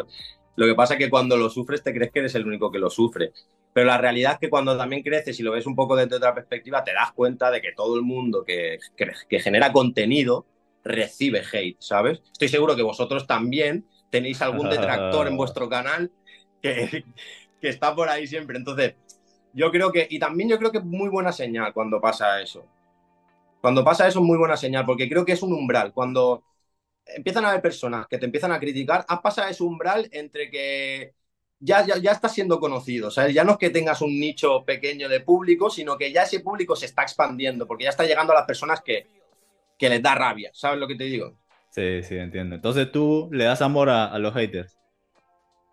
Lo 0.56 0.66
que 0.66 0.74
pasa 0.74 0.94
es 0.94 0.98
que 0.98 1.08
cuando 1.08 1.36
lo 1.36 1.48
sufres 1.50 1.82
te 1.84 1.94
crees 1.94 2.10
que 2.10 2.18
eres 2.18 2.34
el 2.34 2.46
único 2.46 2.72
que 2.72 2.80
lo 2.80 2.90
sufre. 2.90 3.32
Pero 3.72 3.86
la 3.86 3.98
realidad 3.98 4.32
es 4.32 4.38
que 4.40 4.50
cuando 4.50 4.76
también 4.76 5.02
creces 5.04 5.38
y 5.38 5.44
lo 5.44 5.52
ves 5.52 5.66
un 5.66 5.76
poco 5.76 5.94
desde 5.94 6.16
otra 6.16 6.34
perspectiva, 6.34 6.82
te 6.82 6.92
das 6.92 7.12
cuenta 7.12 7.48
de 7.50 7.60
que 7.60 7.72
todo 7.76 7.94
el 7.94 8.02
mundo 8.02 8.44
que, 8.44 8.78
que, 8.96 9.12
que 9.28 9.38
genera 9.38 9.72
contenido 9.72 10.46
recibe 10.88 11.42
hate, 11.52 11.76
¿sabes? 11.80 12.20
Estoy 12.32 12.48
seguro 12.48 12.74
que 12.74 12.82
vosotros 12.82 13.26
también 13.26 13.86
tenéis 14.10 14.40
algún 14.42 14.68
detractor 14.70 15.28
en 15.28 15.36
vuestro 15.36 15.68
canal 15.68 16.10
que, 16.62 17.04
que 17.60 17.68
está 17.68 17.94
por 17.94 18.08
ahí 18.08 18.26
siempre. 18.26 18.56
Entonces, 18.56 18.94
yo 19.52 19.70
creo 19.70 19.92
que, 19.92 20.06
y 20.10 20.18
también 20.18 20.48
yo 20.48 20.58
creo 20.58 20.72
que 20.72 20.78
es 20.78 20.84
muy 20.84 21.08
buena 21.08 21.32
señal 21.32 21.72
cuando 21.72 22.00
pasa 22.00 22.40
eso. 22.40 22.64
Cuando 23.60 23.84
pasa 23.84 24.06
eso 24.06 24.20
es 24.20 24.24
muy 24.24 24.38
buena 24.38 24.56
señal, 24.56 24.86
porque 24.86 25.08
creo 25.08 25.24
que 25.24 25.32
es 25.32 25.42
un 25.42 25.52
umbral. 25.52 25.92
Cuando 25.92 26.44
empiezan 27.04 27.44
a 27.44 27.50
haber 27.50 27.62
personas 27.62 28.06
que 28.06 28.18
te 28.18 28.26
empiezan 28.26 28.52
a 28.52 28.60
criticar, 28.60 29.04
has 29.08 29.20
pasado 29.20 29.48
ese 29.48 29.62
umbral 29.62 30.08
entre 30.12 30.50
que 30.50 31.12
ya, 31.60 31.84
ya, 31.84 31.98
ya 31.98 32.12
estás 32.12 32.32
siendo 32.32 32.60
conocido, 32.60 33.10
¿sabes? 33.10 33.34
Ya 33.34 33.44
no 33.44 33.52
es 33.52 33.58
que 33.58 33.70
tengas 33.70 34.00
un 34.00 34.18
nicho 34.18 34.64
pequeño 34.64 35.08
de 35.08 35.20
público, 35.20 35.70
sino 35.70 35.98
que 35.98 36.12
ya 36.12 36.22
ese 36.22 36.40
público 36.40 36.76
se 36.76 36.86
está 36.86 37.02
expandiendo, 37.02 37.66
porque 37.66 37.84
ya 37.84 37.90
está 37.90 38.04
llegando 38.04 38.32
a 38.32 38.36
las 38.36 38.46
personas 38.46 38.80
que, 38.80 39.06
que 39.78 39.88
les 39.88 40.02
da 40.02 40.14
rabia, 40.14 40.50
¿sabes 40.54 40.78
lo 40.80 40.88
que 40.88 40.96
te 40.96 41.04
digo? 41.04 41.38
Sí, 41.70 42.02
sí, 42.02 42.16
entiendo. 42.16 42.54
Entonces 42.56 42.90
tú 42.92 43.28
le 43.32 43.44
das 43.44 43.62
amor 43.62 43.88
a, 43.90 44.06
a 44.06 44.18
los 44.18 44.34
haters. 44.34 44.78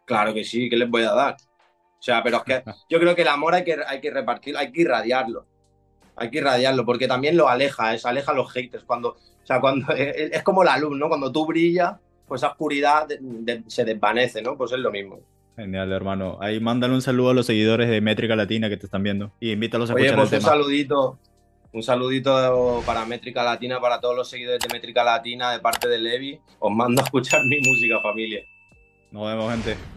Claro 0.05 0.33
que 0.33 0.43
sí, 0.43 0.69
¿qué 0.69 0.77
les 0.77 0.89
voy 0.89 1.03
a 1.03 1.11
dar? 1.13 1.35
O 1.35 2.01
sea, 2.01 2.23
pero 2.23 2.37
es 2.37 2.43
que 2.43 2.65
yo 2.89 2.99
creo 2.99 3.15
que 3.15 3.23
el 3.23 3.27
amor 3.29 3.55
hay 3.55 3.63
que, 3.63 3.77
hay 3.87 3.99
que 4.01 4.11
repartirlo, 4.11 4.59
hay 4.59 4.71
que 4.71 4.81
irradiarlo. 4.81 5.47
Hay 6.15 6.31
que 6.31 6.39
irradiarlo, 6.39 6.85
porque 6.85 7.07
también 7.07 7.37
lo 7.37 7.49
aleja, 7.49 7.93
es, 7.95 8.05
aleja 8.05 8.31
a 8.33 8.35
los 8.35 8.51
haters. 8.53 8.85
Cuando, 8.85 9.11
o 9.11 9.45
sea, 9.45 9.61
cuando 9.61 9.93
es 9.95 10.43
como 10.43 10.63
la 10.63 10.77
luz, 10.79 10.97
¿no? 10.97 11.09
Cuando 11.09 11.31
tú 11.31 11.45
brillas, 11.47 11.97
pues 12.27 12.41
esa 12.41 12.51
oscuridad 12.51 13.07
de, 13.07 13.19
de, 13.21 13.63
se 13.67 13.85
desvanece, 13.85 14.41
¿no? 14.41 14.57
Pues 14.57 14.71
es 14.73 14.79
lo 14.79 14.91
mismo. 14.91 15.25
Genial, 15.57 15.91
hermano. 15.91 16.37
Ahí 16.41 16.59
mándale 16.61 16.93
un 16.93 17.01
saludo 17.01 17.29
a 17.31 17.33
los 17.33 17.45
seguidores 17.45 17.89
de 17.89 18.01
Métrica 18.01 18.35
Latina 18.37 18.69
que 18.69 18.77
te 18.77 18.85
están 18.87 19.03
viendo 19.03 19.35
y 19.39 19.51
invítalos 19.51 19.89
a 19.89 19.93
Oye, 19.93 20.13
escuchar 20.13 20.15
pues 20.15 20.31
el 20.31 20.31
un 20.33 20.39
tema. 20.39 20.41
saludito, 20.41 21.21
un 21.75 21.83
saludito 21.83 22.81
para 22.85 23.05
Métrica 23.05 23.43
Latina, 23.43 23.81
para 23.81 23.99
todos 23.99 24.15
los 24.15 24.29
seguidores 24.29 24.61
de 24.61 24.73
Métrica 24.73 25.03
Latina 25.03 25.51
de 25.51 25.59
parte 25.59 25.89
de 25.89 25.99
Levi. 25.99 26.39
Os 26.59 26.73
mando 26.73 27.01
a 27.01 27.03
escuchar 27.03 27.43
mi 27.45 27.59
música, 27.59 27.99
familia. 27.99 28.45
Nos 29.11 29.27
vemos, 29.27 29.51
gente. 29.51 29.94